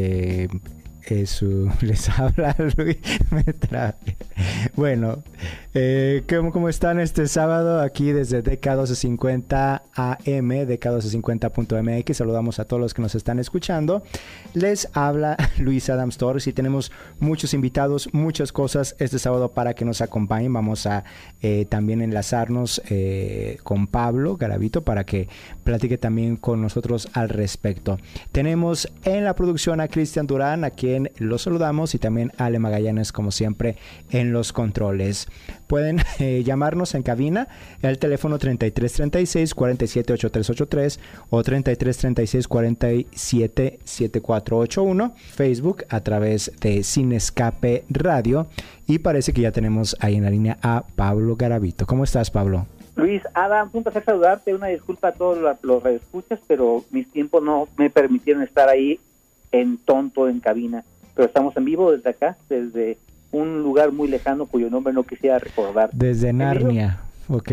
[0.00, 0.48] Eh,
[1.08, 1.46] eso
[1.80, 2.98] les habla Luis
[4.76, 5.24] Bueno,
[5.74, 6.22] eh,
[6.52, 7.80] ¿cómo, están este sábado?
[7.80, 12.16] Aquí desde DK1250 AM, DK1250.mx.
[12.16, 14.02] Saludamos a todos los que nos están escuchando.
[14.54, 19.84] Les habla Luis Adams Torres y tenemos muchos invitados, muchas cosas este sábado para que
[19.84, 20.52] nos acompañen.
[20.52, 21.04] Vamos a
[21.42, 25.28] eh, también enlazarnos eh, con Pablo Garavito para que
[25.64, 27.98] platique también con nosotros al respecto.
[28.32, 32.58] Tenemos en la producción a Cristian Durán, a quien los saludamos, y también a Ale
[32.58, 33.76] Magallanes, como siempre,
[34.10, 35.28] en los controles.
[35.68, 37.46] Pueden eh, llamarnos en cabina,
[37.82, 40.98] el teléfono 3336 478383
[41.30, 48.48] o 3336 477481, Facebook a través de Sin Escape Radio
[48.86, 51.86] y parece que ya tenemos ahí en la línea a Pablo Garavito.
[51.86, 52.66] ¿Cómo estás, Pablo?
[52.96, 57.42] Luis, Adam, un placer saludarte, una disculpa a todos los, los escuchas, pero mis tiempos
[57.44, 58.98] no me permitieron estar ahí
[59.52, 60.82] en tonto en cabina,
[61.14, 62.98] pero estamos en vivo desde acá, desde
[63.30, 65.90] un lugar muy lejano cuyo nombre no quisiera recordar.
[65.92, 67.52] Desde Narnia, ok.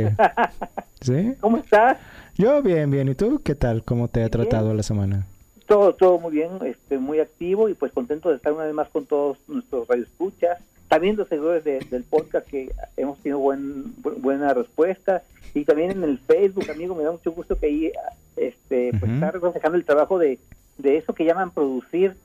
[1.01, 1.33] ¿Sí?
[1.39, 1.97] ¿Cómo estás?
[2.35, 3.07] Yo bien, bien.
[3.07, 3.83] ¿Y tú qué tal?
[3.83, 5.25] ¿Cómo te ha tratado la semana?
[5.67, 8.89] Todo, todo muy bien, este, muy activo y pues contento de estar una vez más
[8.89, 10.59] con todos nuestros radioescuchas.
[10.87, 15.23] También los seguidores del podcast que hemos tenido buen, buena respuesta
[15.55, 17.91] y también en el Facebook, amigo, me da mucho gusto que ahí
[18.35, 20.37] este, pues, está reflejando el trabajo de,
[20.77, 22.15] de eso que llaman producir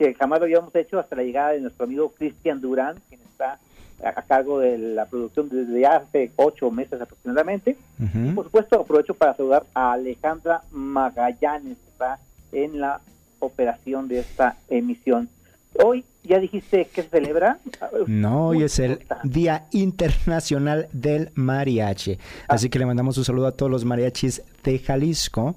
[0.00, 3.58] que jamás lo habíamos hecho hasta la llegada de nuestro amigo Cristian Durán, quien está
[4.02, 7.76] a cargo de la producción desde hace ocho meses aproximadamente.
[7.98, 12.18] y por supuesto, aprovecho para saludar a Alejandra Magallanes, que está
[12.50, 13.02] en la
[13.40, 15.28] operación de esta emisión.
[15.74, 17.58] Hoy, ¿ya dijiste que se celebra?
[18.06, 22.12] No, hoy es el Día Internacional del Mariachi.
[22.48, 22.54] Ah.
[22.54, 25.56] Así que le mandamos un saludo a todos los mariachis de Jalisco.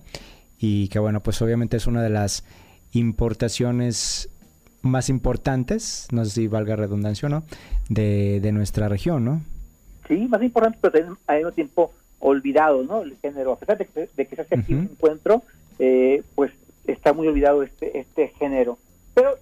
[0.60, 2.44] Y que bueno, pues obviamente es una de las
[2.94, 4.30] importaciones
[4.84, 7.44] más importantes, no sé si valga redundancia o no,
[7.90, 9.42] de, de nuestra región, ¿no?
[10.08, 13.02] Sí, más importante, pero al mismo tiempo olvidado, ¿no?
[13.02, 15.44] El género, a pesar de que, de que se hace aquí un encuentro,
[15.80, 16.52] eh, pues
[16.86, 18.78] está muy olvidado este, este género.
[19.14, 19.38] Pero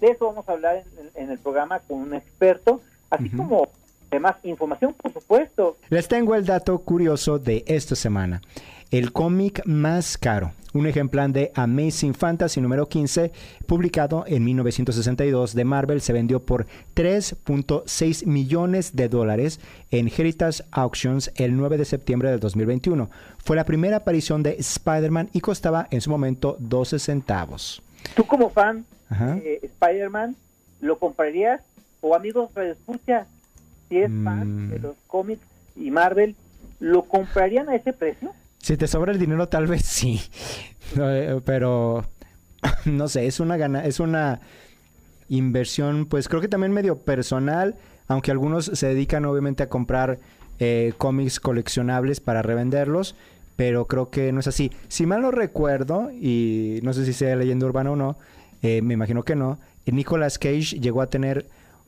[0.00, 2.80] de eso vamos a hablar en, el programa con un experto,
[3.10, 3.68] así como
[4.10, 5.76] además información, por supuesto.
[5.90, 8.40] Les tengo el dato curioso de esta semana
[8.90, 13.32] el cómic más caro, un ejemplar de Amazing Fantasy número 15,
[13.66, 19.60] publicado en 1962 de Marvel, se vendió por 3.6 millones de dólares
[19.90, 23.10] en Heritage Auctions el 9 de septiembre de 2021.
[23.38, 27.82] Fue la primera aparición de Spider-Man y costaba en su momento 12 centavos.
[28.14, 30.36] ¿Tú como fan de Spider-Man
[30.80, 31.60] lo comprarías?
[32.00, 33.26] O amigos, escucha,
[33.88, 34.82] si es fan de mm.
[34.82, 35.42] los cómics
[35.74, 36.36] y Marvel,
[36.78, 38.32] ¿lo comprarían a ese precio?
[38.66, 40.20] Si te sobra el dinero, tal vez sí.
[40.98, 42.04] Eh, pero
[42.84, 44.40] no sé, es una gana, es una
[45.28, 47.74] inversión, pues creo que también medio personal,
[48.06, 50.20] aunque algunos se dedican obviamente a comprar
[50.60, 53.16] eh, cómics coleccionables para revenderlos,
[53.56, 54.70] pero creo que no es así.
[54.86, 58.16] Si mal no recuerdo, y no sé si sea leyenda urbana o no,
[58.62, 61.46] eh, me imagino que no, Nicolas Cage llegó a tener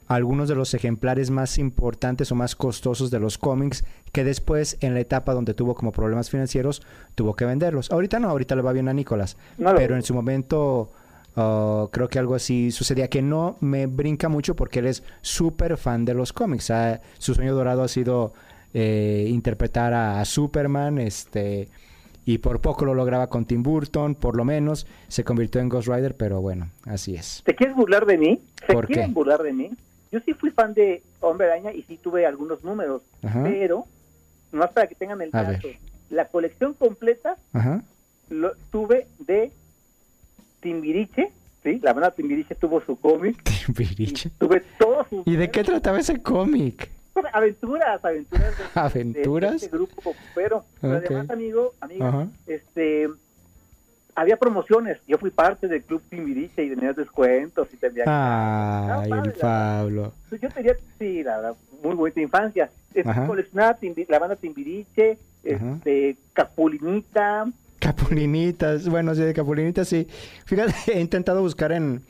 [0.08, 4.94] algunos de los ejemplares más importantes o más costosos de los cómics que después en
[4.94, 6.82] la etapa donde tuvo como problemas financieros
[7.14, 7.92] tuvo que venderlos.
[7.92, 10.90] Ahorita no, ahorita le va bien a Nicolás, pero en su momento
[11.36, 15.76] uh, creo que algo así sucedía que no me brinca mucho porque él es súper
[15.76, 16.70] fan de los cómics.
[16.70, 18.32] Ah, su sueño dorado ha sido
[18.72, 21.68] eh, interpretar a, Superman, este
[22.24, 25.88] y por poco lo lograba con Tim Burton, por lo menos se convirtió en Ghost
[25.88, 27.42] Rider, pero bueno, así es.
[27.46, 28.42] ¿Te quieres burlar de mí?
[28.66, 29.70] ¿Se quieren burlar de mí?
[30.10, 33.02] Yo sí fui fan de Hombre Araña y sí tuve algunos números,
[33.42, 33.84] pero,
[34.52, 35.68] no para que tengan el dato,
[36.10, 37.36] la colección completa
[38.30, 39.52] lo tuve de
[40.60, 41.32] Timbiriche,
[41.62, 41.78] ¿sí?
[41.82, 43.42] La banda Timbiriche tuvo su cómic.
[43.66, 44.30] Timbiriche.
[44.38, 45.26] Tuve todos sus...
[45.26, 46.90] ¿Y de qué trataba ese cómic?
[47.32, 48.56] Aventuras, aventuras.
[48.56, 49.54] De, ¿Aventuras?
[49.62, 53.08] este grupo pero además, amigo, amiga, este
[54.18, 54.98] había promociones.
[55.06, 58.02] Yo fui parte del club Timbiriche y tenía descuentos y tenía.
[58.06, 60.12] Ay, el Pablo.
[60.28, 62.68] Pues yo tenía, sí, la verdad, muy buena infancia.
[63.26, 63.78] Coleccionaba
[64.08, 67.46] la banda Timbiriche, este, Capulinita.
[67.78, 70.08] Capulinitas, bueno, sí, de Capulinitas sí.
[70.46, 72.02] Fíjate, he intentado buscar en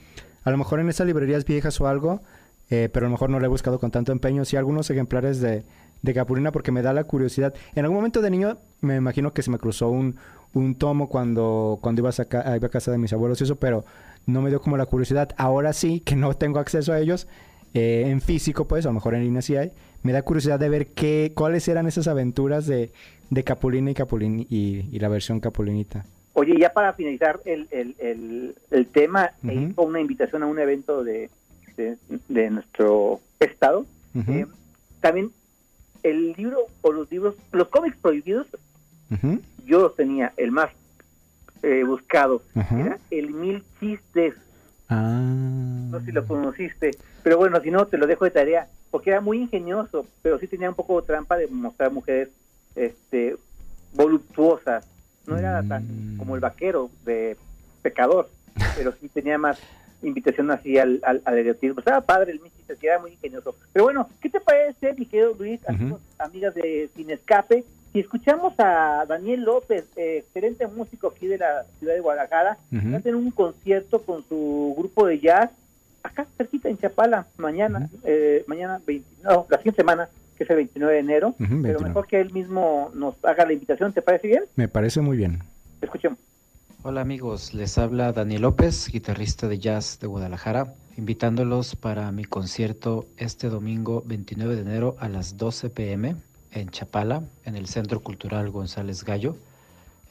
[0.44, 2.22] a lo mejor en esas librerías viejas o algo,
[2.70, 4.46] eh, pero a lo mejor no lo he buscado con tanto empeño.
[4.46, 5.62] Sí, algunos ejemplares de,
[6.02, 7.54] de Capulina porque me da la curiosidad.
[7.74, 10.16] En algún momento de niño me imagino que se me cruzó un,
[10.54, 13.84] un tomo cuando, cuando iba, a iba a casa de mis abuelos y eso, pero
[14.26, 15.30] no me dio como la curiosidad.
[15.36, 17.26] Ahora sí, que no tengo acceso a ellos
[17.74, 19.72] eh, en físico, pues, a lo mejor en línea sí hay,
[20.02, 22.92] me da curiosidad de ver qué, cuáles eran esas aventuras de,
[23.30, 26.04] de Capulina y, Capulín y, la versión Capulinita.
[26.34, 31.30] Oye, ya para finalizar el, el, el, tema, uh una invitación a un evento de,
[31.76, 33.86] de, nuestro estado.
[34.14, 34.46] Eh,
[35.00, 35.30] también
[36.02, 38.46] el libro o los libros, los cómics prohibidos,
[39.64, 40.70] yo los tenía, el más
[41.62, 44.34] eh, buscado, era el Mil Chistes.
[44.88, 45.20] Ah.
[45.90, 46.92] No sé si lo conociste,
[47.22, 50.46] pero bueno, si no, te lo dejo de tarea, porque era muy ingenioso, pero sí
[50.46, 52.28] tenía un poco de trampa de mostrar mujeres
[52.74, 53.36] este
[53.94, 54.86] voluptuosas.
[55.26, 56.18] No era tan mm.
[56.18, 57.36] como el vaquero de
[57.82, 58.30] pecador,
[58.76, 59.58] pero sí tenía más
[60.02, 61.80] invitación así al, al, al erotismo.
[61.80, 62.40] Estaba padre el
[62.72, 63.54] Michi, era muy ingenioso.
[63.72, 65.60] Pero bueno, ¿qué te parece, mi querido Luis,
[66.18, 67.64] amigas de Sin Escape?
[67.92, 72.96] Si escuchamos a Daniel López, eh, excelente músico aquí de la ciudad de Guadalajara, va
[72.98, 75.50] a tener un concierto con su grupo de jazz
[76.02, 80.56] acá cerquita en Chapala, mañana, eh, mañana, 20, no, la siguiente semana, que es el
[80.56, 84.44] 29 de enero, pero mejor que él mismo nos haga la invitación, ¿te parece bien?
[84.56, 85.40] Me parece muy bien.
[85.80, 86.18] Escuchemos.
[86.84, 93.04] Hola amigos, les habla Daniel López, guitarrista de jazz de Guadalajara, invitándolos para mi concierto
[93.16, 96.14] este domingo 29 de enero a las 12 pm
[96.52, 99.34] en Chapala, en el Centro Cultural González Gallo.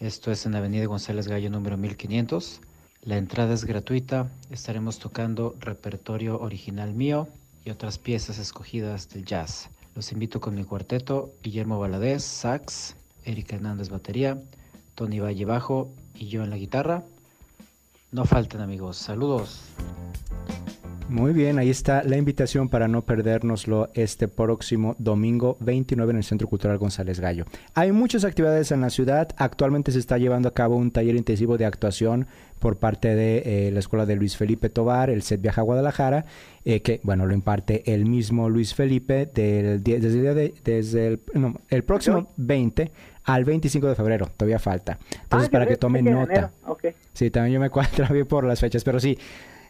[0.01, 2.59] Esto es en Avenida González Gallo número 1500.
[3.01, 7.29] La entrada es gratuita, estaremos tocando repertorio original mío
[7.63, 9.69] y otras piezas escogidas del jazz.
[9.95, 14.37] Los invito con mi cuarteto, Guillermo Valadez, sax, Erika Hernández batería,
[14.95, 17.03] Tony Valle bajo y yo en la guitarra.
[18.11, 19.61] No falten amigos, saludos.
[21.09, 26.23] Muy bien, ahí está la invitación para no perdérnoslo este próximo domingo 29 en el
[26.25, 27.45] Centro Cultural González Gallo.
[27.75, 29.29] Hay muchas actividades en la ciudad.
[29.37, 32.27] Actualmente se está llevando a cabo un taller intensivo de actuación
[32.59, 36.25] por parte de eh, la Escuela de Luis Felipe Tobar, el SET Viaja a Guadalajara,
[36.65, 41.21] eh, que, bueno, lo imparte el mismo Luis Felipe del, desde, desde el,
[41.69, 42.91] el próximo 20
[43.27, 44.97] al 25 de febrero, todavía falta.
[45.21, 46.51] Entonces, ah, para que tomen nota.
[47.13, 49.17] Sí, también yo me cuadro bien por las fechas, pero sí,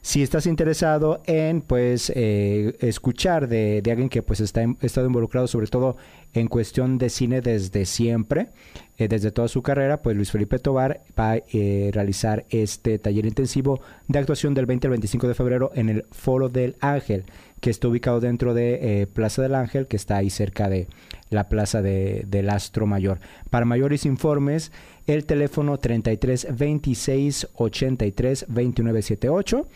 [0.01, 5.67] si estás interesado en pues eh, escuchar de, alguien que pues está estado involucrado sobre
[5.67, 5.97] todo
[6.33, 8.49] en cuestión de cine desde siempre,
[8.97, 13.25] eh, desde toda su carrera, pues Luis Felipe Tobar va a eh, realizar este taller
[13.25, 17.25] intensivo de actuación del 20 al 25 de febrero en el Foro del Ángel,
[17.59, 20.87] que está ubicado dentro de Plaza del Ángel, que está ahí cerca de
[21.29, 23.19] la Plaza de, del Astro Mayor.
[23.49, 24.71] Para mayores informes,
[25.07, 29.67] el teléfono 33 26 83 29 78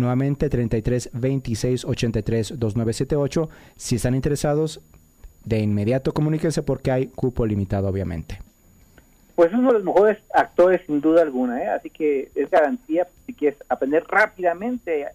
[0.00, 3.50] Nuevamente 33 26 83 2978.
[3.76, 4.80] Si están interesados,
[5.44, 8.38] de inmediato comuníquense porque hay cupo limitado, obviamente.
[9.34, 11.68] Pues uno de los mejores actores, sin duda alguna, ¿eh?
[11.68, 15.06] así que es garantía si quieres aprender rápidamente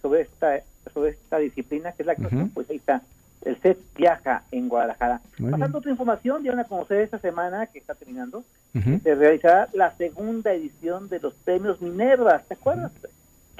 [0.00, 0.60] sobre esta
[0.92, 3.02] sobre esta disciplina que es la actuación, pues ahí está.
[3.42, 5.22] El set viaja en Guadalajara.
[5.50, 10.52] Pasando otra información, dieron a conocer esta semana que está terminando, se realizará la segunda
[10.52, 12.38] edición de los premios Minerva.
[12.46, 12.92] ¿Te acuerdas?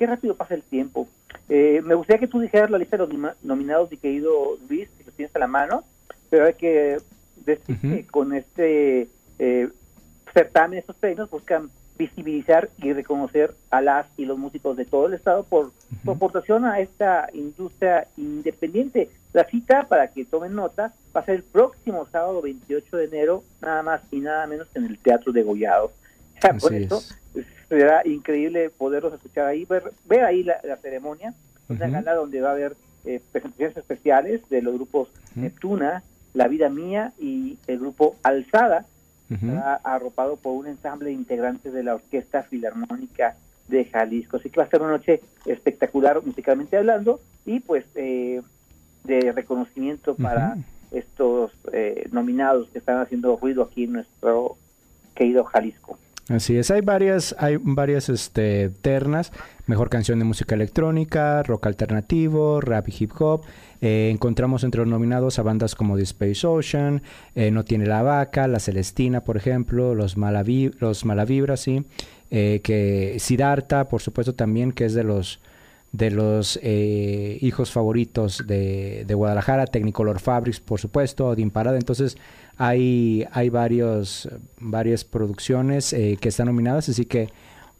[0.00, 1.08] qué rápido pasa el tiempo.
[1.50, 5.04] Eh, me gustaría que tú dijeras la lista de los nominados, mi querido Luis, si
[5.04, 5.84] lo tienes a la mano,
[6.30, 6.96] pero hay que
[7.44, 9.08] decir que con este
[9.38, 9.68] eh,
[10.32, 11.68] certamen, estos premios buscan
[12.00, 15.70] visibilizar y reconocer a las y los músicos de todo el estado por
[16.02, 19.10] su aportación a esta industria independiente.
[19.34, 23.44] La cita, para que tomen nota, va a ser el próximo sábado 28 de enero,
[23.60, 25.92] nada más y nada menos que en el Teatro de Gollados.
[26.58, 27.02] Por eso,
[27.68, 31.34] será increíble poderlos escuchar ahí, ver, ver ahí la, ceremonia,
[31.68, 36.02] una gala donde va a haber eh, presentaciones especiales de los grupos Neptuna,
[36.32, 38.86] La Vida Mía y el grupo Alzada,
[39.84, 43.36] arropado por un ensamble de integrantes de la Orquesta Filarmónica
[43.68, 44.36] de Jalisco.
[44.36, 48.42] Así que va a ser una noche espectacular musicalmente hablando y pues eh,
[49.04, 50.56] de reconocimiento para
[50.90, 54.56] estos eh, nominados que están haciendo ruido aquí en nuestro
[55.14, 55.98] querido Jalisco.
[56.28, 59.32] Así es, hay varias, hay varias este, ternas,
[59.66, 63.42] mejor canción de música electrónica, rock alternativo, rap y hip hop.
[63.80, 67.02] Eh, encontramos entre los nominados a bandas como The Space Ocean,
[67.34, 71.84] eh, No Tiene la Vaca, La Celestina, por ejemplo, Los, Malavi los Malavibra, sí,
[72.30, 75.40] eh, que Siddhartha, por supuesto también, que es de los
[75.92, 81.76] de los hijos favoritos de, de Guadalajara, Technicolor Fabrics, por supuesto, Odin Parada.
[81.78, 82.16] Entonces,
[82.56, 84.28] hay, hay varios,
[84.60, 87.28] varias producciones eh, que están nominadas, así que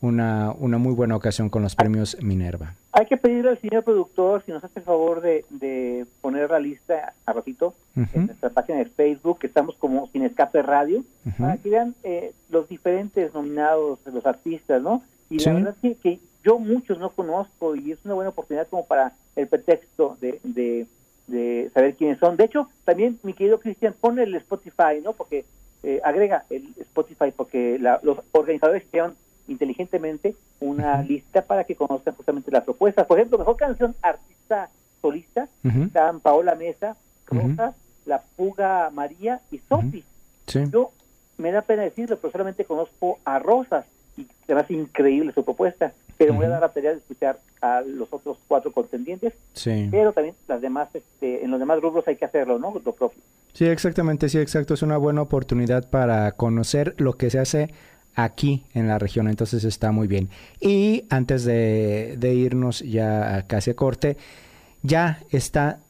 [0.00, 2.75] una, una muy buena ocasión con los premios Minerva.
[2.93, 6.59] Hay que pedirle al señor productor si nos hace el favor de, de poner la
[6.59, 11.37] lista a ratito en nuestra página de Facebook, que estamos como Sin Escape Radio, Ujú.
[11.43, 15.02] para que vean eh, los diferentes nominados, los artistas, ¿no?
[15.29, 15.45] Y Sí.
[15.50, 18.87] la verdad es que, que yo muchos no conozco y es una buena oportunidad como
[18.87, 20.87] para el pretexto de, de,
[21.26, 22.37] de saber quiénes son.
[22.37, 25.12] De hecho, también, mi querido Cristian, pone el Spotify, ¿no?
[25.12, 25.44] Porque
[25.82, 29.14] eh, agrega el Spotify, porque la- los organizadores crearon
[29.49, 33.06] inteligentemente una lista para que conozcan justamente las propuestas.
[33.06, 34.70] Por ejemplo, mejor canción artista
[35.02, 35.82] solista, Ujú.
[35.85, 36.97] están Paola Mesa.
[37.26, 37.75] Rosas,
[38.06, 40.02] La Puga María y Sofi.
[40.49, 40.64] Sí.
[40.73, 40.90] Yo
[41.38, 45.44] me da pena decirlo, pero solamente conozco a Rosas y se me hace increíble su
[45.44, 49.32] propuesta, pero me voy a dar la tarea de escuchar a los otros cuatro contendientes,
[49.54, 49.88] Sí.
[49.90, 52.72] pero también las demás, este, en los demás rubros hay que hacerlo, ¿no?
[52.74, 53.18] Lo propio.
[53.54, 54.74] Sí, exactamente, sí, exacto.
[54.74, 57.70] Es una buena oportunidad para conocer lo que se hace
[58.14, 60.28] aquí en la región, entonces está muy bien.
[60.60, 64.16] Y antes de, de irnos ya casi a corte,
[64.82, 65.80] ya está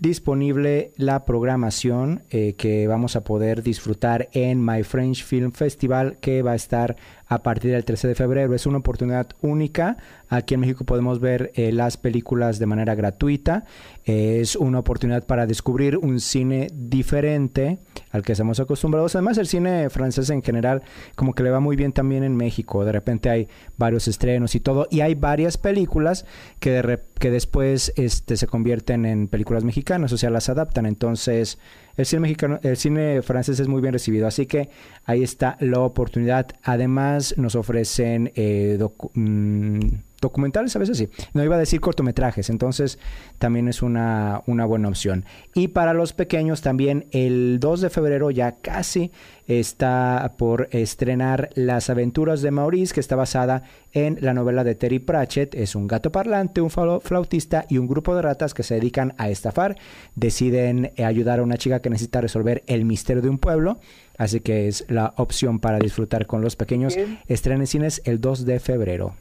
[0.00, 6.42] disponible la programación eh, que vamos a poder disfrutar en My French Film Festival que
[6.42, 6.96] va a estar
[7.28, 8.54] a partir del 13 de febrero.
[8.54, 9.98] Es una oportunidad única.
[10.28, 13.64] Aquí en México podemos ver eh, las películas de manera gratuita.
[14.04, 17.78] Es una oportunidad para descubrir un cine diferente
[18.10, 19.14] al que estamos acostumbrados.
[19.14, 20.82] Además, el cine francés en general
[21.14, 22.84] como que le va muy bien también en México.
[22.84, 24.86] De repente hay varios estrenos y todo.
[24.90, 26.24] Y hay varias películas
[26.58, 30.86] que, de que después este, se convierten en películas mexicanas, o sea, las adaptan.
[30.86, 31.58] Entonces,
[31.98, 34.26] el cine mexicano, el cine francés es muy bien recibido.
[34.26, 34.70] Así que
[35.04, 36.46] ahí está la oportunidad.
[36.62, 38.78] Además, nos ofrecen eh,
[39.14, 39.78] mm,
[40.20, 41.08] documentales, a veces sí.
[41.34, 42.98] No iba a decir cortometrajes, entonces
[43.38, 45.24] también es una, una buena opción.
[45.54, 49.10] Y para los pequeños también, el 2 de febrero ya casi
[49.46, 54.98] está por estrenar Las aventuras de Maurice, que está basada en la novela de Terry
[54.98, 55.54] Pratchett.
[55.54, 59.14] Es un gato parlante, un flau- flautista y un grupo de ratas que se dedican
[59.16, 59.76] a estafar.
[60.14, 63.78] Deciden eh, ayudar a una chica que necesita resolver el misterio de un pueblo.
[64.18, 66.96] Así que es la opción para disfrutar con los pequeños.
[67.28, 69.14] Estrena en cines el 2 de febrero.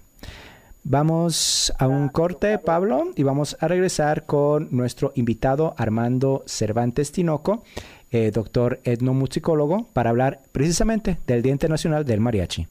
[0.83, 7.63] Vamos a un corte, Pablo, y vamos a regresar con nuestro invitado Armando Cervantes Tinoco,
[8.11, 12.67] eh, doctor etnomusicólogo, para hablar precisamente del Día Internacional del Mariachi.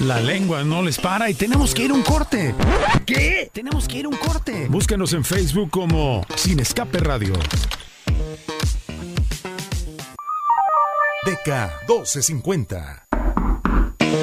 [0.00, 2.54] La lengua no les para y tenemos que ir a un corte.
[3.04, 3.50] ¿Qué?
[3.52, 4.66] Tenemos que ir a un corte.
[4.68, 7.34] Búscanos en Facebook como Sin Escape Radio.
[11.26, 11.48] DK
[11.86, 13.06] 1250.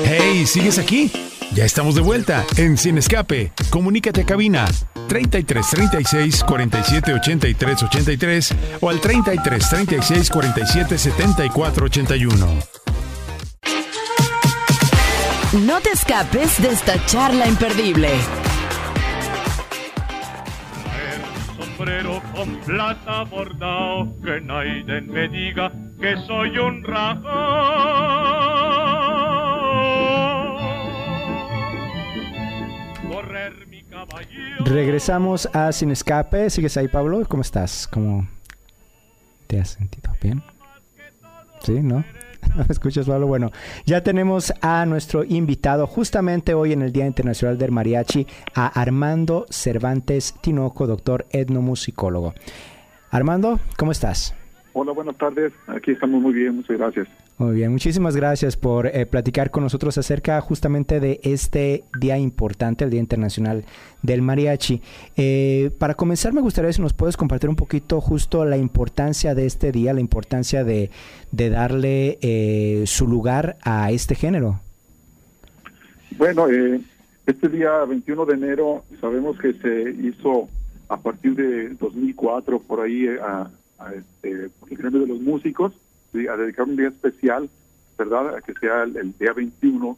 [0.05, 1.11] Hey, ¿sigues aquí?
[1.53, 3.51] Ya estamos de vuelta en Sin Escape.
[3.69, 4.65] Comunícate a cabina
[5.07, 12.47] 33 36 47 83 83 o al 33 36 47 74 81.
[15.65, 18.09] No te escapes de esta charla imperdible.
[21.77, 28.26] sombrero con plata bordado, que nadie me diga que soy un rajón.
[34.65, 36.49] Regresamos a Sin Escape.
[36.49, 37.23] ¿Sigues ahí, Pablo?
[37.27, 37.87] ¿Cómo estás?
[37.87, 38.27] ¿Cómo
[39.47, 40.11] te has sentido?
[40.21, 40.41] ¿Bien?
[41.61, 41.81] ¿Sí?
[41.81, 42.03] ¿No?
[42.55, 43.27] ¿No me escuchas, Pablo?
[43.27, 43.51] Bueno,
[43.85, 49.45] ya tenemos a nuestro invitado justamente hoy en el Día Internacional del Mariachi, a Armando
[49.49, 52.33] Cervantes Tinoco, doctor etnomusicólogo.
[53.11, 54.35] Armando, ¿cómo estás?
[54.73, 55.53] Hola, buenas tardes.
[55.67, 57.07] Aquí estamos muy bien, muchas gracias.
[57.39, 62.83] Muy bien, muchísimas gracias por eh, platicar con nosotros acerca justamente de este día importante,
[62.83, 63.63] el Día Internacional
[64.01, 64.81] del Mariachi.
[65.15, 69.45] Eh, para comenzar, me gustaría si nos puedes compartir un poquito justo la importancia de
[69.45, 70.89] este día, la importancia de,
[71.31, 74.59] darle eh, su lugar a este género.
[76.17, 76.81] Bueno, eh,
[77.27, 80.49] este día 21 de enero sabemos que se hizo
[80.89, 83.51] a partir de 2004 por ahí eh, a,
[83.93, 85.73] este, por el gremio de los músicos
[86.13, 87.49] a dedicar un día especial,
[87.97, 88.35] ¿verdad?
[88.35, 89.97] A que sea el, el día 21,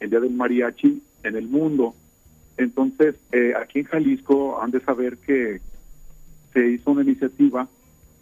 [0.00, 1.94] el día del mariachi en el mundo.
[2.56, 5.60] Entonces, eh, aquí en Jalisco han de saber que
[6.52, 7.68] se hizo una iniciativa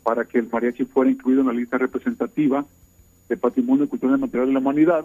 [0.03, 2.65] para que el mariachi fuera incluido en la lista representativa
[3.29, 5.05] de Patrimonio Cultural y Material de la Humanidad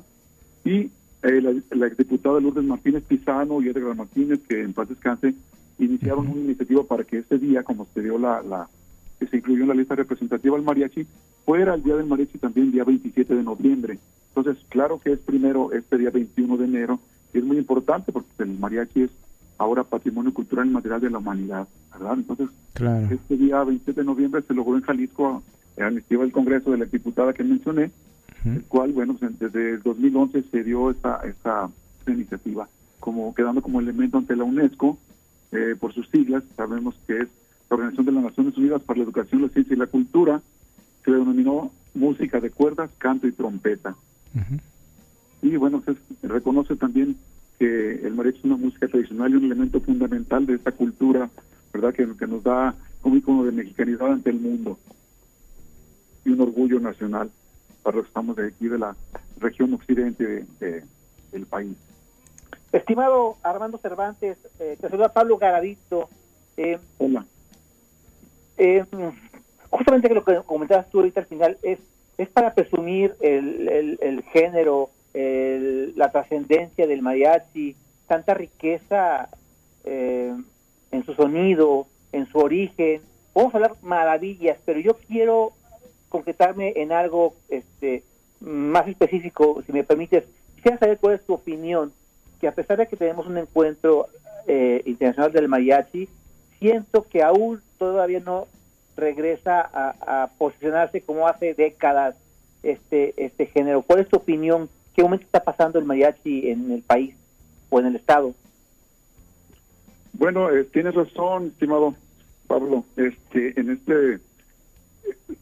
[0.63, 0.92] y
[1.24, 5.34] eh, la, la exdiputada Lourdes Martínez Pizano y Edgar Martínez, que en paz descanse,
[5.80, 8.70] iniciaron una iniciativa para que este día, como se dio la, la
[9.24, 11.06] que se incluyó en la lista representativa al mariachi,
[11.46, 14.00] fuera el día del mariachi también día 27 de noviembre.
[14.36, 17.00] Entonces, claro que es primero este día 21 de enero,
[17.34, 19.12] y es muy importante porque el mariachi es
[19.58, 22.13] ahora patrimonio cultural y material de la humanidad, ¿verdad?
[22.15, 23.08] Entonces, Claro.
[23.12, 25.44] este día 27 de noviembre se logró en Jalisco,
[25.77, 27.92] en la iniciativa del Congreso de la diputada que mencioné,
[28.46, 32.68] el cual, bueno, pues, desde el 2011 se dio esta, esta, esta iniciativa,
[33.00, 34.98] como quedando como elemento ante la UNESCO
[35.53, 37.27] eh, por sus siglas, sabemos que es
[37.74, 40.42] la Organización de las Naciones Unidas para la Educación, la Ciencia y la Cultura,
[41.03, 43.96] se denominó música de cuerdas, canto y trompeta.
[45.42, 47.18] Y bueno, se reconoce también
[47.60, 51.30] que el mariachi es una música tradicional y un elemento fundamental de esta cultura,
[51.74, 51.94] ¿verdad?
[51.94, 54.77] Que, que nos da un icono de mexicanidad ante el mundo
[56.25, 57.30] y un orgullo nacional
[57.84, 58.96] para los que estamos de aquí de la
[59.39, 60.84] región occidente de,
[61.32, 61.75] del país.
[62.72, 66.10] Estimado Armando Cervantes, eh, te saluda Pablo Garavito.
[66.58, 67.25] Eh, Hola.
[68.58, 68.86] Eh,
[69.70, 71.80] justamente lo que comentabas tú ahorita al final es
[72.18, 77.76] es para presumir el, el, género, el, la trascendencia del mariachi,
[78.08, 79.30] tanta riqueza
[79.84, 80.34] eh,
[80.92, 83.02] en su sonido, en su origen.
[83.34, 85.54] Vamos a hablar maravillas, pero yo quiero
[86.10, 88.04] concretarme en algo este
[88.40, 90.26] más específico, si me permites.
[90.56, 91.92] Quisiera saber cuál es tu opinión,
[92.40, 94.08] que a pesar de que tenemos un encuentro
[94.46, 96.08] eh, internacional del mariachi,
[96.60, 98.48] siento que aún todavía no
[98.96, 102.16] regresa a, posicionarse como hace décadas
[102.62, 103.82] este este género.
[103.82, 104.70] ¿Cuál es tu opinión?
[104.96, 107.16] ¿Qué momento está pasando el mariachi en el país
[107.70, 108.34] o en el estado?
[110.13, 111.96] Bueno, eh, tienes razón, estimado
[112.48, 112.86] Pablo.
[112.96, 114.20] Este, en este,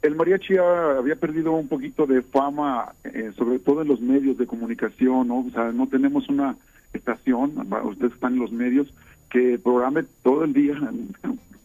[0.02, 4.48] el mariachi había perdido un poquito de fama, eh, sobre todo en los medios de
[4.48, 5.40] comunicación, ¿no?
[5.40, 6.56] O sea, no tenemos una
[6.94, 8.94] estación, ustedes están en los medios,
[9.30, 10.76] que programe todo el día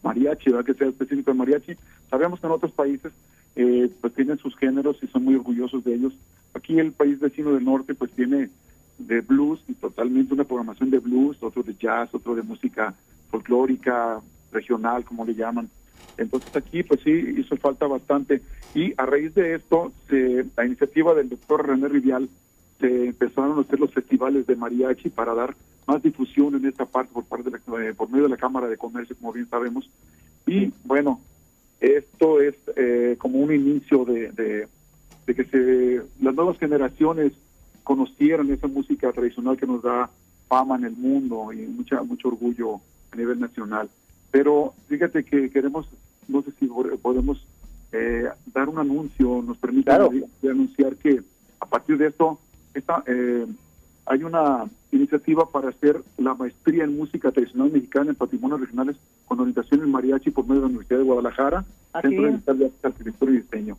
[0.03, 0.65] mariachi, ¿verdad?
[0.65, 1.73] que sea específico de mariachi.
[2.09, 3.11] Sabemos que en otros países
[3.55, 6.13] eh, pues tienen sus géneros y son muy orgullosos de ellos.
[6.53, 8.49] Aquí el país vecino del norte pues tiene
[8.97, 12.93] de blues y totalmente una programación de blues, otro de jazz, otro de música
[13.29, 15.69] folclórica, regional, como le llaman.
[16.17, 18.41] Entonces aquí pues sí hizo falta bastante
[18.73, 22.27] y a raíz de esto se, la iniciativa del doctor René Rivial
[22.79, 25.55] se empezaron a hacer los festivales de mariachi para dar
[25.87, 28.67] más difusión en esta parte por parte de la, eh, por medio de la Cámara
[28.67, 29.89] de Comercio, como bien sabemos.
[30.45, 31.21] Y bueno,
[31.79, 34.67] esto es eh, como un inicio de, de,
[35.25, 37.33] de, que se las nuevas generaciones
[37.83, 40.09] conocieran esa música tradicional que nos da
[40.47, 43.89] fama en el mundo y mucha mucho orgullo a nivel nacional.
[44.31, 45.87] Pero fíjate que queremos,
[46.27, 46.67] no sé si
[47.01, 47.45] podemos
[47.91, 50.09] eh, dar un anuncio, nos permite claro.
[50.43, 51.21] anunciar que
[51.59, 52.39] a partir de esto
[52.77, 53.45] esta, eh,
[54.05, 59.39] hay una iniciativa para hacer la maestría en música tradicional mexicana en patrimonios regionales con
[59.39, 61.65] orientación en mariachi por medio de la Universidad de Guadalajara.
[62.01, 63.77] Centro de Arquitectura y Diseño.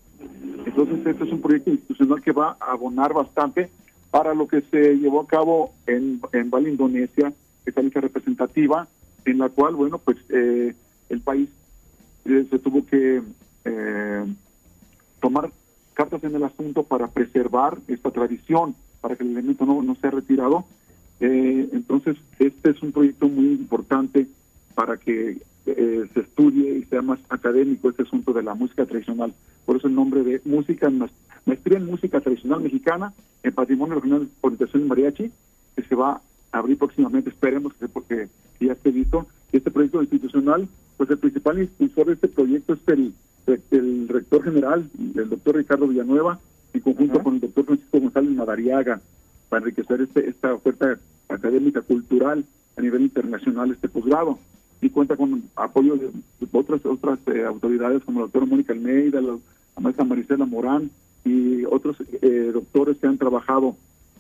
[0.67, 3.71] Entonces, este es un proyecto institucional que va a abonar bastante
[4.11, 7.33] para lo que se llevó a cabo en, en Bali, Indonesia,
[7.65, 8.89] esta lista representativa,
[9.25, 10.75] en la cual, bueno, pues eh,
[11.09, 11.49] el país
[12.25, 13.23] eh, se tuvo que
[13.65, 14.25] eh,
[15.21, 15.51] tomar
[15.95, 20.11] cartas en el asunto para preservar esta tradición para que el elemento no, no sea
[20.11, 20.65] retirado.
[21.21, 24.27] Eh, entonces, este es un proyecto muy importante
[24.75, 29.35] para que eh, se estudie y sea más académico este asunto de la música tradicional.
[29.67, 30.91] Por eso el nombre de música,
[31.45, 35.31] maestría en música tradicional mexicana en patrimonio regional orientación en mariachi,
[35.77, 36.21] que se va
[36.53, 38.29] a abrir próximamente, esperemos que, porque
[38.61, 39.27] ya esté listo.
[39.53, 43.15] Este proyecto institucional, pues el principal impulsor de este proyecto es el,
[43.71, 46.41] el rector general, el doctor Ricardo Villanueva,
[46.73, 47.25] en conjunto uh -huh.
[47.25, 49.01] con el doctor Francisco González Madariaga,
[49.49, 52.45] para enriquecer este, esta oferta académica cultural
[52.77, 54.39] a nivel internacional, este posgrado.
[54.81, 56.11] Y cuenta con apoyo de,
[56.53, 60.91] otras otras eh, autoridades como la doctora Mónica Almeida, la, la maestra Marisela Morán
[61.25, 63.77] y otros eh, doctores que han trabajado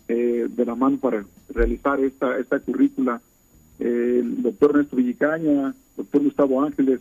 [0.09, 3.21] eh, de la mano para realizar esta, esta currícula.
[3.79, 7.01] el doctor Ernesto Villicaña, doctor Gustavo Ángeles,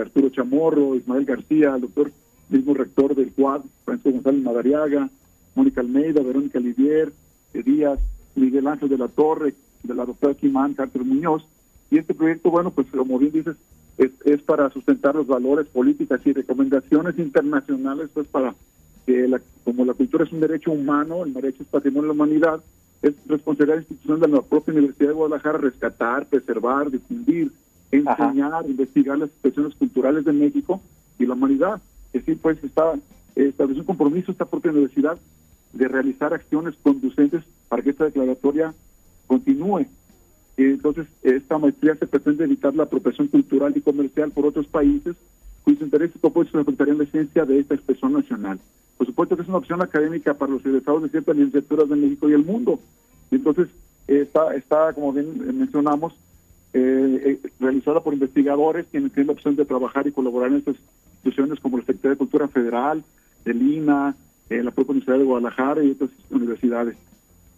[0.00, 2.10] Arturo Chamorro, Ismael García, el doctor
[2.48, 5.08] mismo rector del CUAD, Francisco González Madariaga,
[5.54, 7.12] Mónica Almeida, Verónica Livier,
[7.52, 7.98] Díaz,
[8.34, 11.44] Miguel Ángel de la Torre, de la doctora Quimán, Carter Muñoz.
[11.90, 13.56] Y este proyecto, bueno, pues como bien dices,
[13.96, 18.54] es, es para sustentar los valores, políticas y recomendaciones internacionales, pues para
[19.06, 22.22] que, la, como la cultura es un derecho humano, el derecho es patrimonio de la
[22.22, 22.60] humanidad,
[23.02, 27.52] es responsabilidad institucional de la propia Universidad de Guadalajara rescatar, preservar, difundir,
[27.90, 28.66] enseñar, Ajá.
[28.66, 30.80] investigar las expresiones culturales de México
[31.18, 31.80] y la humanidad.
[32.18, 32.94] Es decir, pues está
[33.36, 35.16] estableció un compromiso esta propia universidad
[35.72, 38.74] de realizar acciones conducentes para que esta declaratoria
[39.28, 39.86] continúe.
[40.56, 45.14] Entonces, esta maestría se pretende evitar la apropiación cultural y comercial por otros países
[45.62, 48.58] cuyos intereses y propósitos afectarían la esencia de esta expresión nacional.
[48.96, 52.28] Por supuesto que es una opción académica para los egresados de ciertas licenciaturas de México
[52.28, 52.80] y el mundo.
[53.30, 53.68] Entonces,
[54.08, 56.14] está, está como bien mencionamos,
[56.72, 60.76] eh, eh, realizada por investigadores quienes tienen la opción de trabajar y colaborar en estas
[61.24, 63.04] instituciones como la Secretaría de Cultura Federal,
[63.44, 64.16] del INA,
[64.50, 66.96] eh, la propia Universidad de Guadalajara y otras universidades.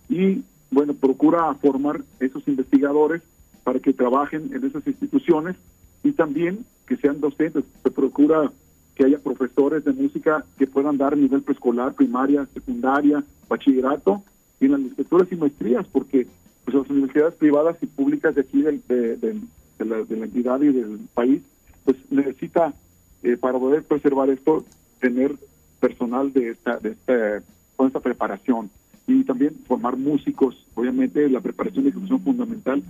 [0.08, 3.22] Y bueno, procura formar esos investigadores
[3.64, 5.56] para que trabajen en esas instituciones
[6.02, 7.64] y también que sean docentes.
[7.82, 8.50] Se procura
[8.94, 14.22] que haya profesores de música que puedan dar nivel preescolar, primaria, secundaria, bachillerato
[14.60, 16.26] y en las licenciaturas y maestrías, porque
[16.64, 19.34] pues, las universidades privadas y públicas de aquí del, de, de,
[19.84, 21.42] la, de, la, entidad y del país,
[21.84, 22.74] pues necesita,
[23.22, 24.64] eh, para poder preservar esto,
[25.00, 25.34] tener
[25.80, 27.42] personal de esta, de esta,
[27.76, 28.70] con esta preparación
[29.06, 30.66] y también formar músicos.
[30.74, 32.82] Obviamente la preparación de ejecución fundamental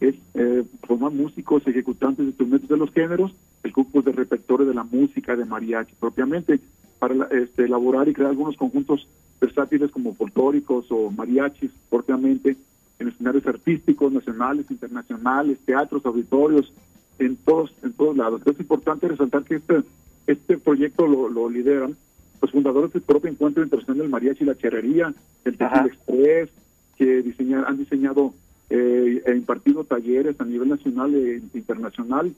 [0.00, 4.74] es eh, formar músicos, ejecutantes de instrumentos de los géneros, el grupo de repertorio de
[4.74, 6.60] la música de mariachi propiamente,
[6.98, 9.06] para este, elaborar y crear algunos conjuntos
[9.40, 12.56] versátiles como folclóricos o mariachis propiamente
[12.98, 16.72] en escenarios artísticos, nacionales, internacionales, teatros, auditorios,
[17.18, 18.42] en todos, en todos lados.
[18.46, 19.82] Es importante resaltar que este,
[20.26, 21.96] este proyecto lo, lo lideran
[22.40, 26.50] los fundadores del propio Encuentro Internacional del Mariachi y la Cherrería, el Tequila Express,
[26.96, 28.34] que diseñar, han diseñado
[28.70, 32.34] eh, e impartido talleres a nivel nacional e internacional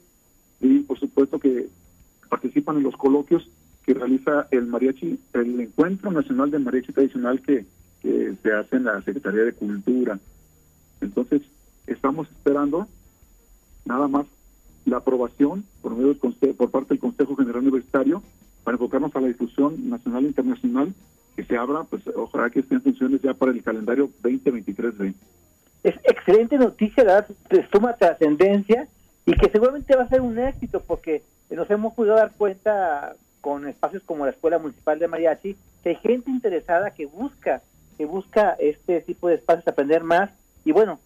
[0.61, 1.67] y por supuesto que
[2.29, 3.49] participan en los coloquios
[3.85, 7.65] que realiza el mariachi, el Encuentro Nacional del Mariachi Tradicional que,
[8.01, 10.19] que se hace en la Secretaría de Cultura.
[11.01, 11.41] Entonces,
[11.87, 12.87] estamos esperando
[13.85, 14.27] nada más
[14.89, 18.21] la aprobación por medio del por parte del Consejo General Universitario
[18.63, 20.93] para enfocarnos a la difusión nacional e internacional
[21.35, 24.93] que se abra, pues ojalá que estén funciones ya para el calendario 2023
[25.83, 27.25] Es excelente noticia, la
[27.71, 28.87] suma trascendencia
[29.25, 33.67] y que seguramente va a ser un éxito porque nos hemos podido dar cuenta con
[33.67, 37.61] espacios como la Escuela Municipal de Mariachi que hay gente interesada que busca
[37.97, 40.29] que busca este tipo de espacios aprender más.
[40.65, 40.99] Y bueno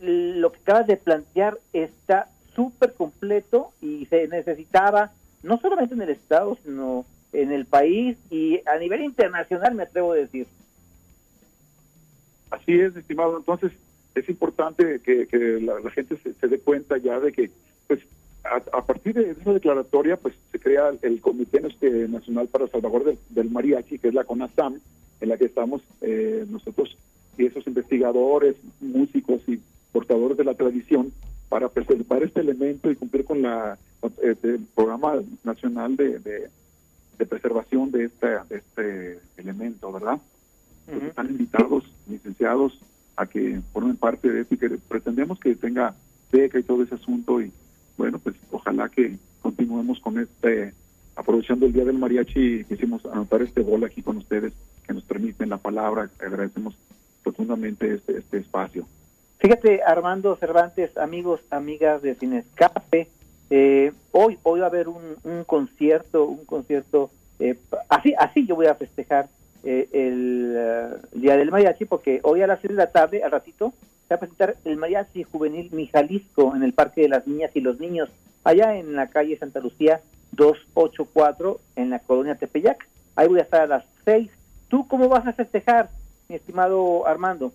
[0.00, 5.12] lo que acabas de plantear está súper completo y se necesitaba
[5.42, 10.12] no solamente en el Estado, sino en el país y a nivel internacional, me atrevo
[10.12, 10.46] a decir.
[12.50, 13.36] Así es, estimado.
[13.36, 13.72] Entonces,
[14.14, 17.50] es importante que, la, gente se, dé cuenta ya de que,
[17.88, 18.00] pues,
[18.44, 23.50] a, partir de esa declaratoria, pues, se crea el Comité Nacional para Salvaguarda del, del,
[23.50, 24.78] Mariachi, que es la CONASAM,
[25.20, 26.96] en la que estamos eh, nosotros
[27.36, 29.60] y esos investigadores, músicos y
[29.92, 31.12] portadores de la tradición,
[31.54, 33.78] para preservar este elemento y cumplir con la
[34.20, 40.18] este, el programa nacional de, de, preservación de este, este elemento, ¿verdad?
[40.88, 42.80] Están invitados, licenciados,
[43.14, 45.94] a que formen parte de esto y que pretendemos que tenga
[46.32, 47.52] beca y todo ese asunto y
[47.96, 50.74] bueno, pues ojalá que continuemos con este,
[51.14, 54.52] aprovechando el Día del Mariachi, quisimos anotar este bol aquí con ustedes,
[54.84, 56.74] que nos permiten la palabra, agradecemos
[57.22, 58.88] profundamente este, este espacio.
[59.44, 63.08] Fíjate, Armando Cervantes, amigos, amigas de Sin Escape,
[63.50, 67.54] eh, hoy, hoy va a haber un, concierto, un concierto, eh,
[67.90, 69.28] así, así yo voy a festejar
[69.62, 73.74] eh, el Día del Mariachi, porque hoy a las 6 de la tarde, al ratito,
[74.08, 77.50] se va a presentar el Mariachi Juvenil Mi Jalisco en el Parque de las Niñas
[77.52, 78.08] y los Niños,
[78.44, 80.00] allá en la calle Santa Lucía
[80.32, 82.88] 284, en la colonia Tepeyac.
[83.14, 84.30] Ahí voy a estar a las 6.
[84.68, 85.90] ¿Tú cómo vas a festejar,
[86.30, 87.52] mi estimado Armando?